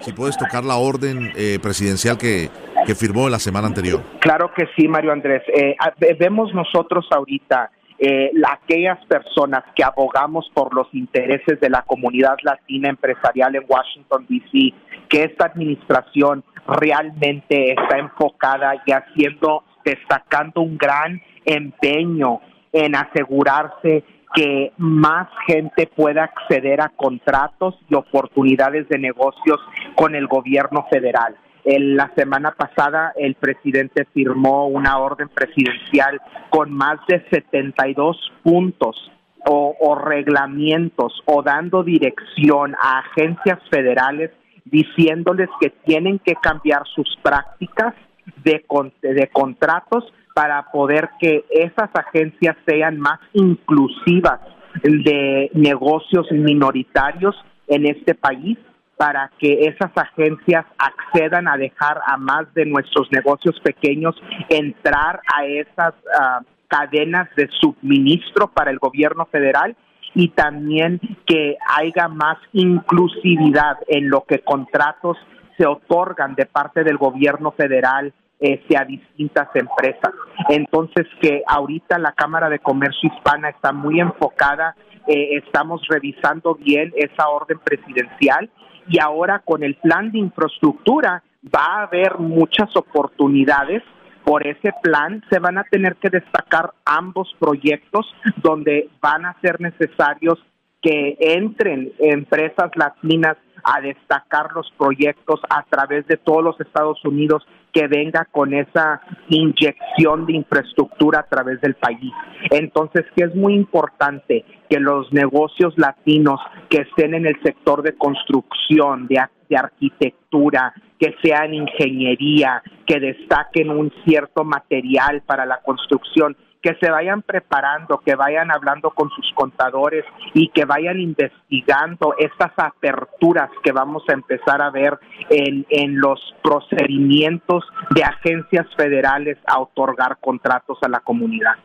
si 0.00 0.12
puedes 0.12 0.36
tocar 0.36 0.64
la 0.64 0.76
orden 0.76 1.32
eh, 1.34 1.58
presidencial 1.62 2.18
que, 2.18 2.50
que 2.86 2.94
firmó 2.94 3.28
la 3.28 3.38
semana 3.38 3.66
anterior? 3.66 4.02
Claro 4.20 4.52
que 4.54 4.68
sí, 4.76 4.86
Mario 4.86 5.12
Andrés. 5.12 5.42
Eh, 5.48 5.76
vemos 6.18 6.52
nosotros 6.54 7.06
ahorita 7.10 7.70
eh, 7.98 8.30
aquellas 8.46 8.98
personas 9.06 9.64
que 9.74 9.82
abogamos 9.82 10.50
por 10.52 10.74
los 10.74 10.92
intereses 10.92 11.58
de 11.60 11.70
la 11.70 11.82
comunidad 11.82 12.36
latina 12.42 12.90
empresarial 12.90 13.54
en 13.56 13.64
Washington, 13.66 14.26
D.C., 14.28 14.74
que 15.08 15.24
esta 15.24 15.46
administración 15.46 16.44
realmente 16.66 17.72
está 17.72 17.98
enfocada 17.98 18.74
y 18.84 18.92
haciendo, 18.92 19.64
destacando 19.84 20.60
un 20.60 20.76
gran 20.76 21.22
empeño 21.44 22.40
en 22.74 22.96
asegurarse 22.96 24.04
que 24.34 24.72
más 24.78 25.28
gente 25.46 25.86
pueda 25.86 26.24
acceder 26.24 26.80
a 26.80 26.88
contratos 26.88 27.76
y 27.88 27.94
oportunidades 27.94 28.88
de 28.88 28.98
negocios 28.98 29.60
con 29.94 30.16
el 30.16 30.26
gobierno 30.26 30.84
federal. 30.90 31.36
la 31.64 32.10
semana 32.16 32.50
pasada 32.50 33.12
el 33.16 33.36
presidente 33.36 34.04
firmó 34.12 34.66
una 34.66 34.98
orden 34.98 35.28
presidencial 35.28 36.20
con 36.50 36.72
más 36.72 36.98
de 37.06 37.24
72 37.30 38.16
puntos 38.42 39.10
o, 39.46 39.76
o 39.80 39.94
reglamentos 39.94 41.22
o 41.26 41.42
dando 41.42 41.84
dirección 41.84 42.74
a 42.74 42.98
agencias 42.98 43.60
federales 43.70 44.32
diciéndoles 44.64 45.48
que 45.60 45.70
tienen 45.70 46.18
que 46.18 46.34
cambiar 46.34 46.82
sus 46.92 47.16
prácticas 47.22 47.94
de, 48.42 48.64
de 49.00 49.28
contratos 49.28 50.12
para 50.34 50.70
poder 50.72 51.10
que 51.20 51.44
esas 51.48 51.88
agencias 51.94 52.56
sean 52.66 52.98
más 52.98 53.20
inclusivas 53.32 54.40
de 54.82 55.50
negocios 55.54 56.26
minoritarios 56.32 57.36
en 57.68 57.86
este 57.86 58.14
país 58.14 58.58
para 58.96 59.30
que 59.38 59.66
esas 59.66 59.90
agencias 59.96 60.66
accedan 60.78 61.48
a 61.48 61.56
dejar 61.56 62.00
a 62.06 62.16
más 62.16 62.52
de 62.54 62.66
nuestros 62.66 63.10
negocios 63.12 63.58
pequeños 63.60 64.14
entrar 64.48 65.20
a 65.34 65.46
esas 65.46 65.94
ah, 66.18 66.40
cadenas 66.68 67.28
de 67.36 67.48
suministro 67.60 68.48
para 68.48 68.70
el 68.70 68.78
gobierno 68.78 69.26
federal 69.26 69.76
y 70.14 70.28
también 70.28 71.00
que 71.26 71.56
haya 71.76 72.08
más 72.08 72.38
inclusividad 72.52 73.78
en 73.88 74.10
lo 74.10 74.24
que 74.24 74.40
contratos 74.40 75.16
se 75.56 75.66
otorgan 75.66 76.34
de 76.34 76.46
parte 76.46 76.82
del 76.84 76.98
gobierno 76.98 77.52
federal 77.52 78.12
este, 78.44 78.76
a 78.76 78.84
distintas 78.84 79.48
empresas. 79.54 80.12
Entonces 80.50 81.06
que 81.22 81.42
ahorita 81.46 81.98
la 81.98 82.12
Cámara 82.12 82.50
de 82.50 82.58
Comercio 82.58 83.10
Hispana 83.10 83.48
está 83.48 83.72
muy 83.72 84.00
enfocada, 84.00 84.76
eh, 85.06 85.40
estamos 85.42 85.80
revisando 85.88 86.54
bien 86.54 86.92
esa 86.94 87.30
orden 87.30 87.58
presidencial 87.64 88.50
y 88.86 89.00
ahora 89.00 89.38
con 89.38 89.62
el 89.62 89.76
plan 89.76 90.12
de 90.12 90.18
infraestructura 90.18 91.22
va 91.44 91.64
a 91.64 91.82
haber 91.84 92.18
muchas 92.18 92.68
oportunidades 92.76 93.82
por 94.24 94.46
ese 94.46 94.72
plan 94.82 95.22
se 95.30 95.38
van 95.38 95.56
a 95.56 95.64
tener 95.64 95.96
que 95.96 96.10
destacar 96.10 96.72
ambos 96.84 97.34
proyectos 97.38 98.06
donde 98.42 98.90
van 99.00 99.24
a 99.24 99.38
ser 99.40 99.58
necesarios 99.60 100.38
que 100.82 101.16
entren 101.18 101.92
empresas 101.98 102.70
latinas 102.74 103.38
a 103.62 103.80
destacar 103.80 104.52
los 104.54 104.70
proyectos 104.76 105.40
a 105.48 105.62
través 105.62 106.06
de 106.06 106.18
todos 106.18 106.44
los 106.44 106.60
Estados 106.60 107.02
Unidos 107.04 107.46
que 107.74 107.88
venga 107.88 108.26
con 108.30 108.54
esa 108.54 109.00
inyección 109.28 110.26
de 110.26 110.34
infraestructura 110.34 111.20
a 111.20 111.26
través 111.26 111.60
del 111.60 111.74
país. 111.74 112.12
Entonces, 112.50 113.04
que 113.16 113.24
es 113.24 113.34
muy 113.34 113.54
importante 113.54 114.44
que 114.70 114.78
los 114.78 115.12
negocios 115.12 115.74
latinos 115.76 116.40
que 116.70 116.82
estén 116.82 117.14
en 117.14 117.26
el 117.26 117.36
sector 117.42 117.82
de 117.82 117.96
construcción, 117.96 119.08
de, 119.08 119.20
de 119.48 119.56
arquitectura, 119.56 120.72
que 120.98 121.16
sean 121.22 121.52
ingeniería, 121.52 122.62
que 122.86 123.00
destaquen 123.00 123.70
un 123.70 123.92
cierto 124.04 124.44
material 124.44 125.22
para 125.26 125.44
la 125.44 125.60
construcción, 125.62 126.36
que 126.64 126.74
se 126.80 126.90
vayan 126.90 127.20
preparando, 127.20 128.00
que 128.02 128.14
vayan 128.14 128.50
hablando 128.50 128.90
con 128.92 129.10
sus 129.10 129.30
contadores 129.34 130.02
y 130.32 130.48
que 130.48 130.64
vayan 130.64 130.98
investigando 130.98 132.14
estas 132.18 132.52
aperturas 132.56 133.50
que 133.62 133.70
vamos 133.70 134.02
a 134.08 134.14
empezar 134.14 134.62
a 134.62 134.70
ver 134.70 134.98
en, 135.28 135.66
en 135.68 136.00
los 136.00 136.18
procedimientos 136.42 137.64
de 137.90 138.02
agencias 138.02 138.66
federales 138.78 139.36
a 139.46 139.60
otorgar 139.60 140.16
contratos 140.22 140.78
a 140.80 140.88
la 140.88 141.00
comunidad. 141.00 141.56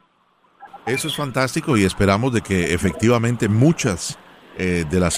Eso 0.86 1.08
es 1.08 1.16
fantástico 1.16 1.78
y 1.78 1.86
esperamos 1.86 2.34
de 2.34 2.42
que 2.42 2.74
efectivamente 2.74 3.48
muchas 3.48 4.20
eh, 4.62 4.84
de 4.90 5.00
las 5.00 5.16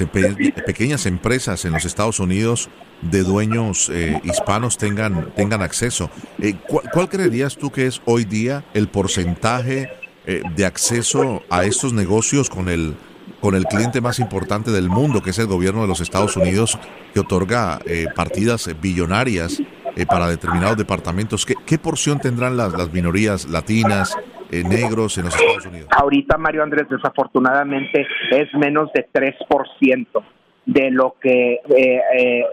pequeñas 0.67 1.07
empresas 1.07 1.65
en 1.65 1.73
los 1.73 1.83
Estados 1.83 2.19
Unidos 2.19 2.69
de 3.01 3.23
dueños 3.23 3.89
eh, 3.91 4.21
hispanos 4.23 4.77
tengan, 4.77 5.31
tengan 5.35 5.63
acceso. 5.63 6.11
Eh, 6.39 6.53
¿cuál, 6.67 7.09
creerías 7.09 7.57
tú 7.57 7.71
que 7.71 7.87
es 7.87 8.03
hoy 8.05 8.23
día 8.23 8.63
el 8.75 8.87
porcentaje 8.87 9.89
de 10.55 10.65
acceso 10.65 11.41
a 11.49 11.65
estos 11.65 11.91
negocios 11.93 12.51
con 12.51 12.69
el, 12.69 12.95
con 13.41 13.55
el 13.55 13.65
cliente 13.65 13.99
más 13.99 14.19
importante 14.19 14.69
del 14.69 14.87
mundo, 14.87 15.23
que 15.23 15.31
es 15.31 15.39
el 15.39 15.47
gobierno 15.47 15.81
de 15.81 15.87
los 15.87 16.01
Estados 16.01 16.37
Unidos, 16.37 16.77
que 17.11 17.21
otorga 17.21 17.79
partidas 18.15 18.69
billonarias 18.79 19.59
para 20.07 20.27
determinados 20.27 20.77
departamentos? 20.77 21.47
¿Qué, 21.47 21.55
¿Qué, 21.65 21.79
porción 21.79 22.19
tendrán 22.19 22.55
las 22.55 22.93
minorías 22.93 23.45
latinas, 23.45 24.15
eh, 24.51 24.63
negros 24.63 25.17
en 25.17 25.25
los 25.25 25.35
Estados 25.35 25.65
Unidos? 25.65 25.87
Ahorita, 25.91 26.37
Mario 26.37 26.63
Andrés, 26.63 26.87
desafortunadamente 26.89 28.05
es 28.31 28.53
menos 28.53 28.91
de 28.93 29.07
3% 29.11 30.07
de 30.65 30.91
lo 30.91 31.15
que 31.21 31.53
eh, 31.53 32.01
eh, 32.17 32.45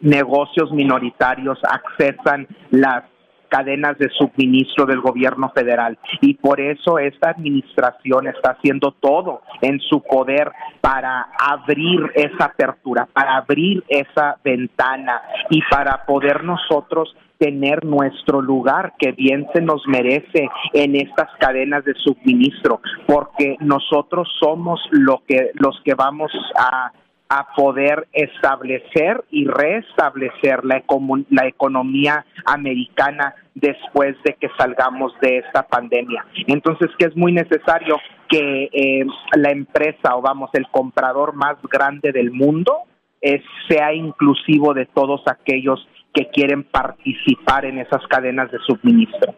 negocios 0.00 0.72
minoritarios 0.72 1.58
accesan 1.62 2.46
las 2.70 3.04
cadenas 3.50 3.98
de 3.98 4.08
suministro 4.10 4.86
del 4.86 5.00
gobierno 5.00 5.50
federal. 5.50 5.98
Y 6.20 6.34
por 6.34 6.60
eso 6.60 6.98
esta 6.98 7.30
administración 7.30 8.28
está 8.28 8.52
haciendo 8.52 8.92
todo 8.92 9.42
en 9.60 9.80
su 9.80 10.02
poder 10.02 10.50
para 10.80 11.28
abrir 11.38 12.00
esa 12.14 12.46
apertura, 12.46 13.06
para 13.12 13.36
abrir 13.36 13.84
esa 13.88 14.36
ventana 14.42 15.20
y 15.50 15.60
para 15.70 16.04
poder 16.06 16.44
nosotros 16.44 17.14
tener 17.38 17.84
nuestro 17.86 18.42
lugar 18.42 18.92
que 18.98 19.12
bien 19.12 19.46
se 19.54 19.62
nos 19.62 19.82
merece 19.86 20.48
en 20.74 20.94
estas 20.94 21.28
cadenas 21.38 21.82
de 21.86 21.94
suministro, 21.94 22.80
porque 23.06 23.56
nosotros 23.60 24.28
somos 24.38 24.78
lo 24.90 25.22
que 25.26 25.50
los 25.54 25.80
que 25.82 25.94
vamos 25.94 26.30
a 26.58 26.92
a 27.30 27.54
poder 27.54 28.08
establecer 28.12 29.24
y 29.30 29.46
restablecer 29.46 30.64
la, 30.64 30.82
la 31.30 31.46
economía 31.46 32.26
americana 32.44 33.36
después 33.54 34.16
de 34.24 34.34
que 34.34 34.48
salgamos 34.58 35.12
de 35.22 35.38
esta 35.38 35.62
pandemia. 35.62 36.26
Entonces, 36.48 36.90
que 36.98 37.06
es 37.06 37.16
muy 37.16 37.32
necesario 37.32 37.96
que 38.28 38.68
eh, 38.72 39.06
la 39.36 39.50
empresa 39.52 40.16
o 40.16 40.22
vamos, 40.22 40.50
el 40.54 40.66
comprador 40.72 41.34
más 41.36 41.56
grande 41.70 42.10
del 42.10 42.32
mundo 42.32 42.80
eh, 43.22 43.40
sea 43.68 43.94
inclusivo 43.94 44.74
de 44.74 44.86
todos 44.86 45.22
aquellos 45.26 45.86
que 46.12 46.28
quieren 46.30 46.64
participar 46.64 47.64
en 47.64 47.78
esas 47.78 48.04
cadenas 48.08 48.50
de 48.50 48.58
suministro. 48.66 49.36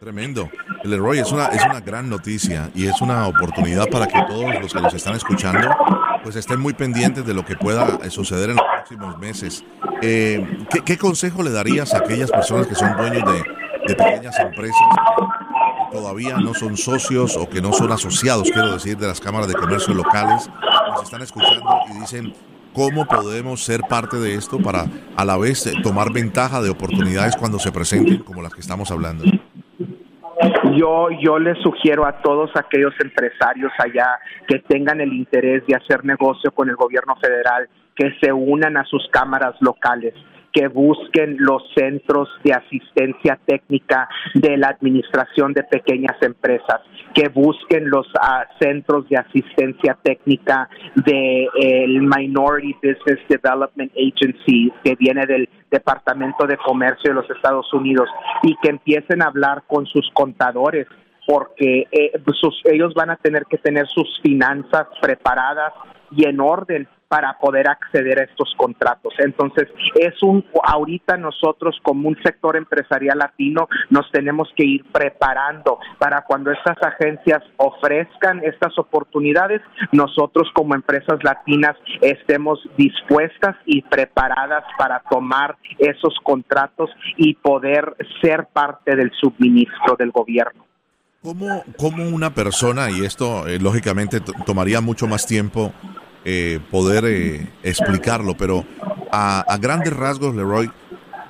Tremendo. 0.00 0.50
Leroy, 0.84 1.18
es 1.18 1.32
una, 1.32 1.46
es 1.46 1.64
una 1.64 1.80
gran 1.80 2.10
noticia 2.10 2.70
y 2.74 2.86
es 2.86 3.00
una 3.00 3.26
oportunidad 3.26 3.86
para 3.88 4.06
que 4.06 4.22
todos 4.28 4.54
los 4.60 4.72
que 4.72 4.80
nos 4.80 4.92
están 4.92 5.16
escuchando 5.16 5.68
pues 6.22 6.36
estén 6.36 6.60
muy 6.60 6.74
pendientes 6.74 7.24
de 7.24 7.32
lo 7.32 7.44
que 7.44 7.56
pueda 7.56 7.98
suceder 8.10 8.50
en 8.50 8.56
los 8.56 8.64
próximos 8.74 9.18
meses. 9.18 9.64
Eh, 10.02 10.44
¿qué, 10.84 10.98
consejo 10.98 11.42
le 11.42 11.50
darías 11.50 11.94
a 11.94 11.98
aquellas 11.98 12.30
personas 12.30 12.66
que 12.66 12.74
son 12.74 12.96
dueños 12.96 13.22
de, 13.32 13.94
pequeñas 13.94 14.36
empresas 14.40 14.76
que 15.90 15.96
todavía 15.96 16.36
no 16.38 16.52
son 16.52 16.76
socios 16.76 17.36
o 17.36 17.48
que 17.48 17.62
no 17.62 17.72
son 17.72 17.92
asociados, 17.92 18.50
quiero 18.50 18.72
decir, 18.72 18.98
de 18.98 19.06
las 19.06 19.20
cámaras 19.20 19.48
de 19.48 19.54
comercio 19.54 19.94
locales? 19.94 20.50
Nos 20.90 21.04
están 21.04 21.22
escuchando 21.22 21.64
y 21.94 22.00
dicen, 22.00 22.34
¿cómo 22.74 23.06
podemos 23.06 23.64
ser 23.64 23.82
parte 23.88 24.18
de 24.18 24.34
esto 24.34 24.58
para 24.58 24.86
a 25.16 25.24
la 25.24 25.36
vez 25.36 25.64
tomar 25.82 26.12
ventaja 26.12 26.60
de 26.60 26.70
oportunidades 26.70 27.36
cuando 27.36 27.58
se 27.60 27.70
presenten 27.70 28.18
como 28.24 28.42
las 28.42 28.52
que 28.52 28.60
estamos 28.60 28.90
hablando? 28.90 29.24
Yo, 30.76 31.08
yo 31.20 31.38
les 31.38 31.58
sugiero 31.62 32.06
a 32.06 32.20
todos 32.20 32.50
aquellos 32.54 32.92
empresarios 33.00 33.72
allá 33.78 34.18
que 34.46 34.58
tengan 34.60 35.00
el 35.00 35.12
interés 35.12 35.66
de 35.66 35.74
hacer 35.74 36.04
negocio 36.04 36.52
con 36.52 36.68
el 36.68 36.76
gobierno 36.76 37.16
federal 37.16 37.68
que 37.94 38.12
se 38.20 38.32
unan 38.32 38.76
a 38.76 38.84
sus 38.84 39.08
cámaras 39.10 39.54
locales 39.60 40.14
que 40.56 40.68
busquen 40.68 41.36
los 41.38 41.62
centros 41.74 42.30
de 42.42 42.54
asistencia 42.54 43.38
técnica 43.44 44.08
de 44.32 44.56
la 44.56 44.68
Administración 44.68 45.52
de 45.52 45.62
Pequeñas 45.64 46.16
Empresas, 46.22 46.80
que 47.14 47.28
busquen 47.28 47.90
los 47.90 48.06
ah, 48.18 48.46
centros 48.58 49.06
de 49.10 49.18
asistencia 49.18 49.98
técnica 50.02 50.70
del 50.94 51.50
el 51.56 52.00
Minority 52.00 52.72
Business 52.72 53.20
Development 53.28 53.92
Agency, 53.92 54.72
que 54.82 54.94
viene 54.94 55.26
del 55.26 55.46
Departamento 55.70 56.46
de 56.46 56.56
Comercio 56.56 57.10
de 57.10 57.20
los 57.20 57.28
Estados 57.28 57.70
Unidos, 57.74 58.08
y 58.42 58.56
que 58.62 58.70
empiecen 58.70 59.20
a 59.20 59.26
hablar 59.26 59.64
con 59.66 59.84
sus 59.84 60.10
contadores 60.14 60.86
porque 61.26 61.86
eh, 61.90 62.12
ellos 62.64 62.94
van 62.94 63.10
a 63.10 63.16
tener 63.16 63.44
que 63.46 63.58
tener 63.58 63.86
sus 63.88 64.20
finanzas 64.22 64.86
preparadas 65.02 65.74
y 66.12 66.24
en 66.24 66.40
orden 66.40 66.88
para 67.08 67.38
poder 67.38 67.68
acceder 67.68 68.20
a 68.20 68.24
estos 68.24 68.52
contratos. 68.56 69.14
Entonces, 69.18 69.68
es 69.94 70.22
un 70.22 70.44
ahorita 70.64 71.16
nosotros 71.16 71.78
como 71.82 72.08
un 72.08 72.16
sector 72.22 72.56
empresarial 72.56 73.18
latino 73.18 73.68
nos 73.90 74.10
tenemos 74.10 74.48
que 74.56 74.64
ir 74.64 74.84
preparando 74.92 75.78
para 75.98 76.22
cuando 76.22 76.50
estas 76.50 76.76
agencias 76.82 77.42
ofrezcan 77.56 78.42
estas 78.44 78.76
oportunidades, 78.78 79.62
nosotros 79.92 80.48
como 80.54 80.74
empresas 80.74 81.22
latinas 81.22 81.76
estemos 82.00 82.58
dispuestas 82.76 83.56
y 83.64 83.82
preparadas 83.82 84.64
para 84.78 85.02
tomar 85.10 85.56
esos 85.78 86.14
contratos 86.22 86.90
y 87.16 87.34
poder 87.34 87.96
ser 88.20 88.46
parte 88.52 88.96
del 88.96 89.12
suministro 89.20 89.96
del 89.98 90.10
gobierno. 90.10 90.64
¿Cómo, 91.22 91.64
cómo 91.76 92.08
una 92.08 92.34
persona, 92.34 92.90
y 92.90 93.04
esto 93.04 93.48
eh, 93.48 93.58
lógicamente 93.58 94.20
tomaría 94.44 94.80
mucho 94.80 95.08
más 95.08 95.26
tiempo, 95.26 95.72
eh, 96.28 96.58
poder 96.72 97.04
eh, 97.04 97.46
explicarlo, 97.62 98.36
pero 98.36 98.64
a, 99.12 99.56
grandes 99.60 99.92
rasgos, 99.92 100.34
Leroy, 100.34 100.68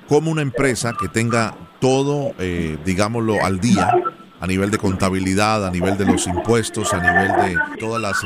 como 0.08 0.30
una 0.30 0.40
empresa 0.40 0.94
que 0.98 1.06
tenga 1.06 1.54
todo, 1.80 2.32
eh, 2.38 2.78
digámoslo, 2.82 3.44
al 3.44 3.60
día, 3.60 3.92
a 4.40 4.46
nivel 4.46 4.70
de 4.70 4.78
contabilidad, 4.78 5.66
a 5.66 5.70
nivel 5.70 5.98
de 5.98 6.06
los 6.06 6.26
impuestos, 6.26 6.94
a 6.94 7.00
nivel 7.00 7.28
de 7.28 7.58
todas 7.78 8.00
las 8.00 8.24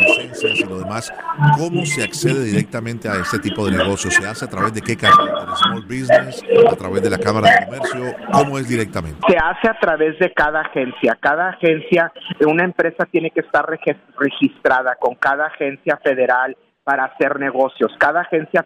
licencias 0.00 0.60
y 0.60 0.64
lo 0.64 0.78
demás, 0.78 1.12
¿cómo 1.56 1.84
se 1.84 2.02
accede 2.02 2.44
directamente 2.44 3.08
a 3.08 3.16
este 3.16 3.38
tipo 3.38 3.66
de 3.66 3.76
negocio? 3.76 4.10
¿Se 4.10 4.26
hace 4.26 4.44
a 4.44 4.48
través 4.48 4.74
de 4.74 4.80
qué 4.80 4.96
canal? 4.96 5.26
¿De 5.26 5.56
Small 5.56 5.82
Business? 5.82 6.42
¿A 6.70 6.76
través 6.76 7.02
de 7.02 7.10
la 7.10 7.18
Cámara 7.18 7.50
de 7.50 7.66
Comercio? 7.66 8.16
¿Cómo 8.32 8.58
es 8.58 8.68
directamente? 8.68 9.20
Se 9.28 9.36
hace 9.36 9.68
a 9.68 9.78
través 9.78 10.18
de 10.18 10.32
cada 10.32 10.62
agencia. 10.62 11.16
Cada 11.20 11.50
agencia, 11.50 12.12
una 12.46 12.64
empresa 12.64 13.06
tiene 13.06 13.30
que 13.30 13.40
estar 13.40 13.66
registrada 14.18 14.96
con 14.98 15.14
cada 15.14 15.46
agencia 15.46 15.98
federal 16.02 16.56
para 16.84 17.04
hacer 17.04 17.38
negocios. 17.38 17.92
Cada 17.98 18.22
agencia 18.22 18.64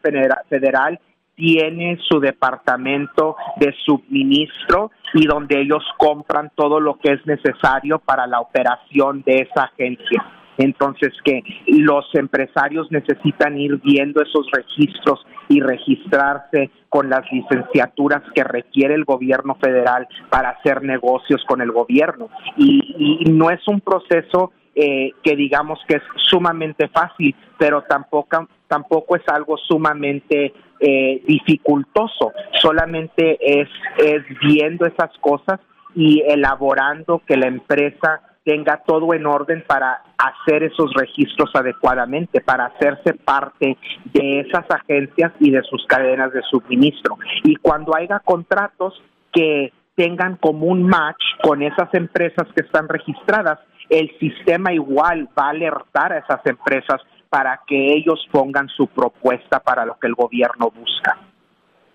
federal 0.49 0.99
tiene 1.37 1.99
su 2.09 2.20
departamento 2.20 3.37
de 3.57 3.75
suministro 3.85 4.92
y 5.12 5.27
donde 5.27 5.61
ellos 5.61 5.83
compran 5.99 6.51
todo 6.55 6.81
lo 6.81 6.99
que 6.99 7.12
es 7.12 7.27
necesario 7.27 7.99
para 7.99 8.27
la 8.27 8.40
operación 8.40 9.23
de 9.27 9.49
esa 9.49 9.64
agencia. 9.64 10.25
Entonces, 10.59 11.12
que 11.25 11.43
los 11.67 12.07
empresarios 12.14 12.90
necesitan 12.90 13.59
ir 13.59 13.81
viendo 13.83 14.23
esos 14.23 14.51
registros 14.53 15.25
y 15.49 15.61
registrarse 15.61 16.71
con 16.88 17.11
las 17.11 17.31
licenciaturas 17.33 18.23
que 18.35 18.45
requiere 18.45 18.95
el 18.95 19.05
gobierno 19.05 19.57
federal 19.57 20.07
para 20.31 20.51
hacer 20.51 20.83
negocios 20.83 21.43
con 21.47 21.61
el 21.61 21.73
gobierno. 21.73 22.29
Y, 22.57 23.25
no 23.31 23.51
es 23.51 23.67
un 23.67 23.81
proceso 23.81 24.53
eh, 24.75 25.11
que 25.23 25.37
digamos 25.37 25.79
que 25.88 25.97
es 25.97 26.03
sumamente 26.31 26.88
fácil, 26.88 27.35
pero 27.59 27.83
tampoco, 27.83 28.49
tampoco 28.69 29.17
es 29.17 29.23
algo 29.29 29.57
sumamente 29.57 30.53
eh, 30.81 31.23
dificultoso. 31.27 32.33
Solamente 32.61 33.38
es, 33.40 33.69
es 33.99 34.23
viendo 34.40 34.87
esas 34.87 35.11
cosas 35.21 35.61
y 35.95 36.23
elaborando 36.27 37.23
que 37.27 37.37
la 37.37 37.47
empresa 37.47 38.21
tenga 38.44 38.83
todo 38.87 39.14
en 39.14 39.26
orden 39.26 39.64
para 39.66 40.02
hacer 40.18 40.62
esos 40.62 40.92
registros 40.94 41.50
adecuadamente, 41.54 42.40
para 42.40 42.66
hacerse 42.66 43.14
parte 43.14 43.76
de 44.12 44.40
esas 44.40 44.64
agencias 44.70 45.33
y 45.40 45.50
de 45.50 45.62
sus 45.62 45.85
cadenas 45.87 46.33
de 46.33 46.42
suministro. 46.42 47.18
Y 47.42 47.57
cuando 47.57 47.96
haya 47.96 48.20
contratos 48.20 49.02
que 49.33 49.72
tengan 49.96 50.37
como 50.37 50.66
un 50.66 50.83
match 50.83 51.22
con 51.42 51.62
esas 51.62 51.92
empresas 51.94 52.46
que 52.54 52.62
están 52.62 52.88
registradas, 52.88 53.59
el 53.88 54.11
sistema 54.18 54.72
igual 54.72 55.28
va 55.38 55.46
a 55.46 55.50
alertar 55.50 56.12
a 56.12 56.18
esas 56.18 56.44
empresas 56.46 57.00
para 57.28 57.61
que 57.66 57.92
ellos 57.94 58.26
pongan 58.30 58.68
su 58.68 58.87
propuesta 58.88 59.61
para 59.61 59.85
lo 59.85 59.98
que 59.98 60.07
el 60.07 60.14
gobierno 60.14 60.70
busca. 60.70 61.18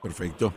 Perfecto. 0.02 0.54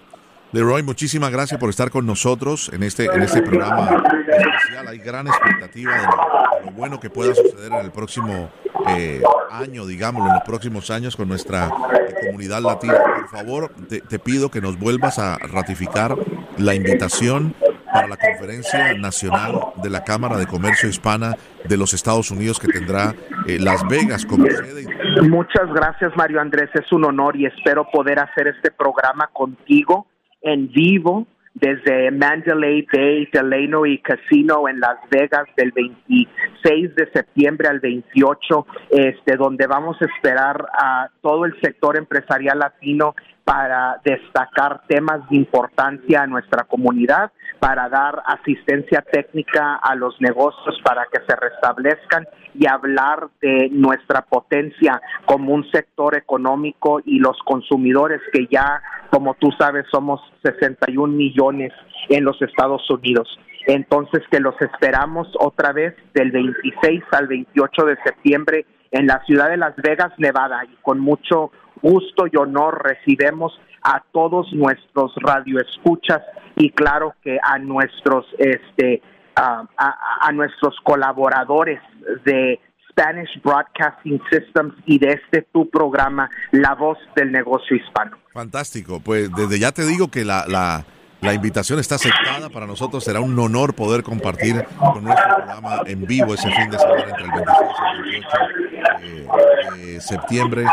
Leroy, 0.53 0.83
muchísimas 0.83 1.31
gracias 1.31 1.59
por 1.59 1.71
estar 1.71 1.91
con 1.91 2.05
nosotros 2.05 2.71
en 2.75 2.83
este, 2.83 3.07
en 3.07 3.23
este 3.23 3.41
programa 3.41 3.89
especial. 4.29 4.87
Hay 4.87 4.99
gran 4.99 5.27
expectativa 5.27 5.93
de 5.93 6.67
lo, 6.67 6.73
bueno 6.73 7.01
que 7.01 7.09
pueda 7.09 7.35
suceder 7.35 7.73
en 7.73 7.87
el 7.87 7.91
próximo 7.91 8.51
eh, 8.89 9.23
año, 9.51 9.87
digámoslo, 9.87 10.29
en 10.29 10.35
los 10.35 10.43
próximos 10.43 10.91
años 10.91 11.17
con 11.17 11.29
nuestra 11.29 11.69
eh, 11.69 12.27
comunidad 12.27 12.61
latina. 12.61 12.99
Por 13.03 13.29
favor, 13.31 13.73
te, 13.89 14.19
pido 14.19 14.51
que 14.51 14.61
nos 14.61 14.79
vuelvas 14.79 15.19
a 15.19 15.39
ratificar 15.39 16.15
la 16.59 16.75
invitación 16.75 17.55
para 17.91 18.09
la 18.09 18.19
conferencia 18.19 18.93
nacional 18.93 19.59
de 19.83 19.89
la 19.89 20.05
Cámara 20.05 20.37
de 20.37 20.47
Comercio 20.47 20.87
Hispana 20.87 21.35
de 21.65 21.77
los 21.79 21.95
Estados 21.95 22.31
Unidos 22.31 22.59
que 22.59 22.69
tendrá 22.69 23.15
eh, 23.47 23.59
Las 23.59 23.89
Vegas 23.89 24.27
como 24.27 24.45
sede. 24.45 24.87
Muchas 25.23 25.73
gracias 25.73 26.13
Mario 26.15 26.43
Andrés, 26.43 26.69
es 26.75 26.93
un 26.93 27.07
honor 27.07 27.37
y 27.37 27.47
espero 27.47 27.89
poder 27.91 28.19
hacer 28.19 28.49
este 28.49 28.71
programa 28.71 29.31
contigo 29.33 30.12
en 30.43 30.71
vivo 30.71 31.27
desde 31.55 32.11
Mandalay 32.11 32.87
Bay, 32.93 33.29
Delano 33.33 33.85
y 33.85 33.99
Casino 33.99 34.69
en 34.69 34.81
Las 34.81 34.99
Vegas 35.11 35.45
del 35.57 35.71
26 35.73 36.95
de 36.95 37.11
septiembre 37.13 37.69
al 37.69 37.81
28, 37.81 38.67
este, 38.91 39.37
donde 39.37 39.67
vamos 39.67 39.97
a 40.01 40.07
esperar 40.07 40.65
a 40.73 41.09
todo 41.21 41.45
el 41.45 41.59
sector 41.61 41.99
empresarial 41.99 42.59
latino 42.59 43.15
para 43.45 44.01
destacar 44.05 44.83
temas 44.87 45.29
de 45.29 45.37
importancia 45.37 46.23
a 46.23 46.27
nuestra 46.27 46.65
comunidad, 46.65 47.33
para 47.59 47.89
dar 47.89 48.23
asistencia 48.27 49.03
técnica 49.03 49.77
a 49.77 49.95
los 49.95 50.21
negocios 50.21 50.81
para 50.85 51.07
que 51.13 51.21
se 51.27 51.37
restablezcan 51.37 52.27
y 52.55 52.67
hablar 52.67 53.29
de 53.41 53.69
nuestra 53.71 54.23
potencia 54.23 55.01
como 55.27 55.55
un 55.55 55.69
sector 55.71 56.17
económico 56.17 57.01
y 57.05 57.19
los 57.19 57.39
consumidores 57.45 58.21
que 58.33 58.47
ya, 58.51 58.83
como 59.11 59.35
tú 59.35 59.51
sabes, 59.59 59.87
somos 59.91 60.21
61 60.43 61.13
millones 61.13 61.73
en 62.09 62.25
los 62.25 62.41
Estados 62.43 62.89
Unidos. 62.91 63.29
Entonces, 63.67 64.23
que 64.31 64.41
los 64.41 64.61
esperamos 64.61 65.29
otra 65.39 65.73
vez 65.73 65.95
del 66.15 66.33
26 66.33 67.05
al 67.13 67.29
28 67.29 67.85
de 67.85 67.97
septiembre 68.05 68.67
en 68.91 69.07
la 69.07 69.23
ciudad 69.25 69.49
de 69.49 69.57
Las 69.57 69.75
Vegas, 69.77 70.13
Nevada, 70.19 70.65
y 70.65 70.77
con 70.83 70.99
mucho 71.01 71.53
gusto 71.83 72.27
y 72.31 72.37
honor 72.37 72.83
recibimos 72.83 73.59
a 73.83 74.03
todos 74.13 74.53
nuestros 74.53 75.13
radioescuchas 75.17 76.23
y 76.57 76.71
claro 76.71 77.15
que 77.23 77.39
a 77.43 77.59
nuestros 77.59 78.27
este 78.39 79.03
a, 79.35 80.31
nuestros 80.33 80.77
colaboradores 80.85 81.81
de 82.25 82.61
Spanish 82.91 83.41
Broadcasting 83.43 84.21
Systems 84.31 84.75
y 84.87 84.99
de 84.99 85.15
este 85.15 85.43
tu 85.53 85.69
programa, 85.71 86.29
La 86.51 86.75
Voz 86.75 86.99
del 87.17 87.33
Negocio 87.33 87.77
Hispano. 87.77 88.19
Fantástico. 88.33 89.01
Pues 89.01 89.31
desde 89.35 89.59
ya 89.59 89.73
te 89.73 89.87
digo 89.87 90.09
que 90.09 90.25
la, 90.25 90.45
la, 90.47 90.85
la 91.23 91.35
invitación 91.35 91.79
está 91.79 91.95
aceptada. 91.95 92.51
Para 92.51 92.67
nosotros 92.67 93.05
será 93.05 93.21
un 93.21 93.39
honor 93.39 93.75
poder 93.75 94.03
compartir 94.03 94.65
con 94.79 95.05
nuestro 95.05 95.37
programa 95.37 95.81
en 95.87 96.05
vivo 96.05 96.35
ese 96.35 96.51
fin 96.51 96.71
de 96.71 96.79
semana 96.79 97.05
entre 97.05 97.25
el 97.25 97.31
26 97.31 97.71
y 97.81 97.97
el 97.97 98.03
28 98.03 98.72
de, 99.01 100.01
septiembre 100.01 100.65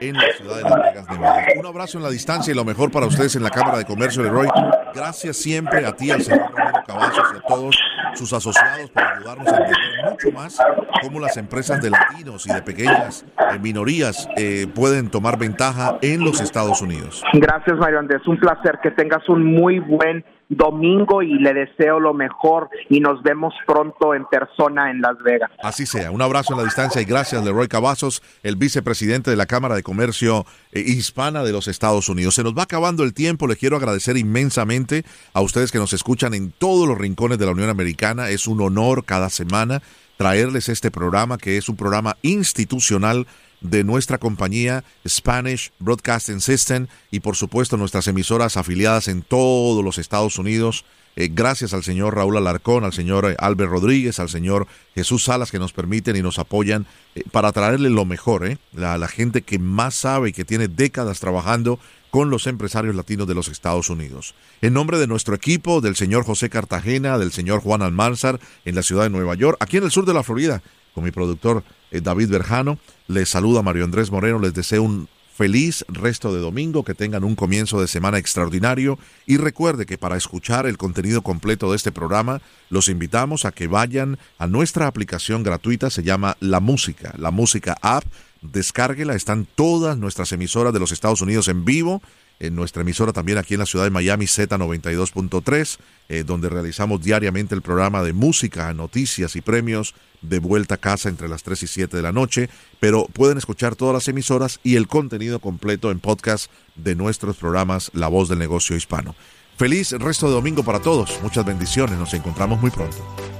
en 0.00 0.16
la 0.16 0.32
ciudad 0.36 0.56
de 0.56 0.62
Las 0.62 0.76
Vegas, 0.76 1.10
Nevada. 1.10 1.46
Un 1.58 1.66
abrazo 1.66 1.98
en 1.98 2.04
la 2.04 2.10
distancia 2.10 2.52
y 2.52 2.54
lo 2.56 2.64
mejor 2.64 2.90
para 2.90 3.06
ustedes 3.06 3.36
en 3.36 3.42
la 3.42 3.50
Cámara 3.50 3.78
de 3.78 3.84
Comercio 3.84 4.22
de 4.22 4.30
Roy. 4.30 4.48
Gracias 4.94 5.36
siempre 5.36 5.84
a 5.84 5.92
ti, 5.94 6.10
al 6.10 6.22
señor 6.22 6.50
Romero 6.50 6.82
Cavazos 6.86 7.34
y 7.34 7.36
a 7.36 7.40
todos 7.42 7.78
sus 8.14 8.32
asociados 8.32 8.90
por 8.90 9.02
ayudarnos 9.02 9.46
a 9.48 9.56
entender 9.56 10.10
mucho 10.10 10.32
más 10.32 10.58
cómo 11.02 11.20
las 11.20 11.36
empresas 11.36 11.82
de 11.82 11.90
latinos 11.90 12.46
y 12.46 12.52
de 12.52 12.62
pequeñas 12.62 13.24
eh, 13.38 13.58
minorías 13.58 14.28
eh, 14.36 14.66
pueden 14.74 15.10
tomar 15.10 15.38
ventaja 15.38 15.98
en 16.02 16.24
los 16.24 16.40
Estados 16.40 16.80
Unidos. 16.82 17.22
Gracias, 17.34 17.76
Mario 17.76 17.98
Andrés. 17.98 18.26
Un 18.26 18.38
placer 18.38 18.78
que 18.82 18.90
tengas 18.90 19.28
un 19.28 19.44
muy 19.44 19.78
buen 19.78 20.24
domingo 20.48 21.22
y 21.22 21.38
le 21.38 21.52
deseo 21.52 22.00
lo 22.00 22.14
mejor 22.14 22.70
y 22.88 23.00
nos 23.00 23.22
vemos 23.22 23.52
pronto 23.66 24.14
en 24.14 24.24
persona 24.26 24.90
en 24.90 25.00
Las 25.00 25.18
Vegas. 25.22 25.50
Así 25.62 25.84
sea, 25.84 26.10
un 26.10 26.22
abrazo 26.22 26.54
en 26.54 26.58
la 26.58 26.64
distancia 26.64 27.02
y 27.02 27.04
gracias 27.04 27.44
Leroy 27.44 27.68
Cavazos, 27.68 28.22
el 28.42 28.56
vicepresidente 28.56 29.30
de 29.30 29.36
la 29.36 29.46
Cámara 29.46 29.74
de 29.74 29.82
Comercio 29.82 30.46
eh, 30.72 30.80
Hispana 30.80 31.42
de 31.42 31.52
los 31.52 31.68
Estados 31.68 32.08
Unidos. 32.08 32.34
Se 32.34 32.42
nos 32.42 32.56
va 32.56 32.62
acabando 32.62 33.04
el 33.04 33.12
tiempo, 33.12 33.46
le 33.46 33.56
quiero 33.56 33.76
agradecer 33.76 34.16
inmensamente 34.16 35.04
a 35.34 35.42
ustedes 35.42 35.70
que 35.70 35.78
nos 35.78 35.92
escuchan 35.92 36.32
en 36.32 36.50
todos 36.50 36.88
los 36.88 36.96
rincones 36.96 37.38
de 37.38 37.46
la 37.46 37.52
Unión 37.52 37.68
Americana, 37.68 38.30
es 38.30 38.46
un 38.46 38.60
honor 38.60 39.04
cada 39.04 39.28
semana 39.28 39.82
traerles 40.16 40.68
este 40.68 40.90
programa 40.90 41.38
que 41.38 41.56
es 41.56 41.68
un 41.68 41.76
programa 41.76 42.16
institucional 42.22 43.26
de 43.60 43.84
nuestra 43.84 44.18
compañía 44.18 44.84
Spanish 45.06 45.72
Broadcasting 45.78 46.40
System 46.40 46.86
y 47.10 47.20
por 47.20 47.36
supuesto 47.36 47.76
nuestras 47.76 48.06
emisoras 48.08 48.56
afiliadas 48.56 49.08
en 49.08 49.22
todos 49.22 49.84
los 49.84 49.98
Estados 49.98 50.38
Unidos. 50.38 50.84
Eh, 51.16 51.30
gracias 51.32 51.74
al 51.74 51.82
señor 51.82 52.14
Raúl 52.14 52.36
Alarcón, 52.36 52.84
al 52.84 52.92
señor 52.92 53.34
Albert 53.38 53.72
Rodríguez, 53.72 54.20
al 54.20 54.28
señor 54.28 54.68
Jesús 54.94 55.24
Salas 55.24 55.50
que 55.50 55.58
nos 55.58 55.72
permiten 55.72 56.14
y 56.14 56.22
nos 56.22 56.38
apoyan 56.38 56.86
eh, 57.16 57.24
para 57.32 57.50
traerle 57.50 57.90
lo 57.90 58.04
mejor, 58.04 58.46
eh, 58.46 58.58
la, 58.72 58.96
la 58.98 59.08
gente 59.08 59.42
que 59.42 59.58
más 59.58 59.96
sabe 59.96 60.28
y 60.28 60.32
que 60.32 60.44
tiene 60.44 60.68
décadas 60.68 61.18
trabajando 61.18 61.80
con 62.10 62.30
los 62.30 62.46
empresarios 62.46 62.94
latinos 62.94 63.26
de 63.26 63.34
los 63.34 63.48
Estados 63.48 63.90
Unidos. 63.90 64.34
En 64.60 64.72
nombre 64.72 64.98
de 64.98 65.08
nuestro 65.08 65.34
equipo, 65.34 65.80
del 65.80 65.96
señor 65.96 66.24
José 66.24 66.48
Cartagena, 66.50 67.18
del 67.18 67.32
señor 67.32 67.60
Juan 67.60 67.82
Almanzar 67.82 68.38
en 68.64 68.74
la 68.76 68.82
ciudad 68.82 69.02
de 69.02 69.10
Nueva 69.10 69.34
York, 69.34 69.56
aquí 69.60 69.76
en 69.76 69.84
el 69.84 69.90
sur 69.90 70.06
de 70.06 70.14
la 70.14 70.22
Florida, 70.22 70.62
con 70.94 71.04
mi 71.04 71.10
productor 71.10 71.64
David 71.90 72.28
Berjano, 72.28 72.78
les 73.06 73.28
saluda 73.28 73.62
Mario 73.62 73.84
Andrés 73.84 74.10
Moreno, 74.10 74.38
les 74.38 74.54
deseo 74.54 74.82
un 74.82 75.08
feliz 75.38 75.84
resto 75.86 76.34
de 76.34 76.40
domingo, 76.40 76.82
que 76.82 76.94
tengan 76.94 77.22
un 77.22 77.36
comienzo 77.36 77.80
de 77.80 77.86
semana 77.86 78.18
extraordinario. 78.18 78.98
Y 79.24 79.36
recuerde 79.36 79.86
que 79.86 79.96
para 79.96 80.16
escuchar 80.16 80.66
el 80.66 80.76
contenido 80.76 81.22
completo 81.22 81.70
de 81.70 81.76
este 81.76 81.92
programa, 81.92 82.42
los 82.70 82.88
invitamos 82.88 83.44
a 83.44 83.52
que 83.52 83.68
vayan 83.68 84.18
a 84.38 84.48
nuestra 84.48 84.88
aplicación 84.88 85.44
gratuita, 85.44 85.90
se 85.90 86.02
llama 86.02 86.36
La 86.40 86.58
Música, 86.58 87.14
La 87.16 87.30
Música 87.30 87.76
App, 87.82 88.04
descárguela, 88.42 89.14
están 89.14 89.46
todas 89.54 89.96
nuestras 89.96 90.32
emisoras 90.32 90.72
de 90.72 90.80
los 90.80 90.90
Estados 90.90 91.22
Unidos 91.22 91.46
en 91.46 91.64
vivo 91.64 92.02
en 92.40 92.54
nuestra 92.54 92.82
emisora 92.82 93.12
también 93.12 93.38
aquí 93.38 93.54
en 93.54 93.60
la 93.60 93.66
ciudad 93.66 93.84
de 93.84 93.90
Miami 93.90 94.26
Z92.3, 94.26 95.78
eh, 96.08 96.24
donde 96.24 96.48
realizamos 96.48 97.02
diariamente 97.02 97.54
el 97.54 97.62
programa 97.62 98.02
de 98.02 98.12
música, 98.12 98.72
noticias 98.74 99.36
y 99.36 99.40
premios 99.40 99.94
de 100.22 100.38
vuelta 100.38 100.76
a 100.76 100.78
casa 100.78 101.08
entre 101.08 101.28
las 101.28 101.42
3 101.42 101.62
y 101.62 101.66
7 101.66 101.96
de 101.96 102.02
la 102.02 102.12
noche, 102.12 102.48
pero 102.80 103.06
pueden 103.06 103.38
escuchar 103.38 103.76
todas 103.76 103.94
las 103.94 104.08
emisoras 104.08 104.60
y 104.62 104.76
el 104.76 104.88
contenido 104.88 105.40
completo 105.40 105.90
en 105.90 106.00
podcast 106.00 106.50
de 106.76 106.94
nuestros 106.94 107.36
programas 107.36 107.90
La 107.94 108.08
Voz 108.08 108.28
del 108.28 108.38
Negocio 108.38 108.76
Hispano. 108.76 109.14
Feliz 109.56 109.92
resto 109.92 110.28
de 110.28 110.34
domingo 110.34 110.62
para 110.62 110.80
todos, 110.80 111.18
muchas 111.22 111.44
bendiciones, 111.44 111.98
nos 111.98 112.14
encontramos 112.14 112.60
muy 112.60 112.70
pronto. 112.70 113.37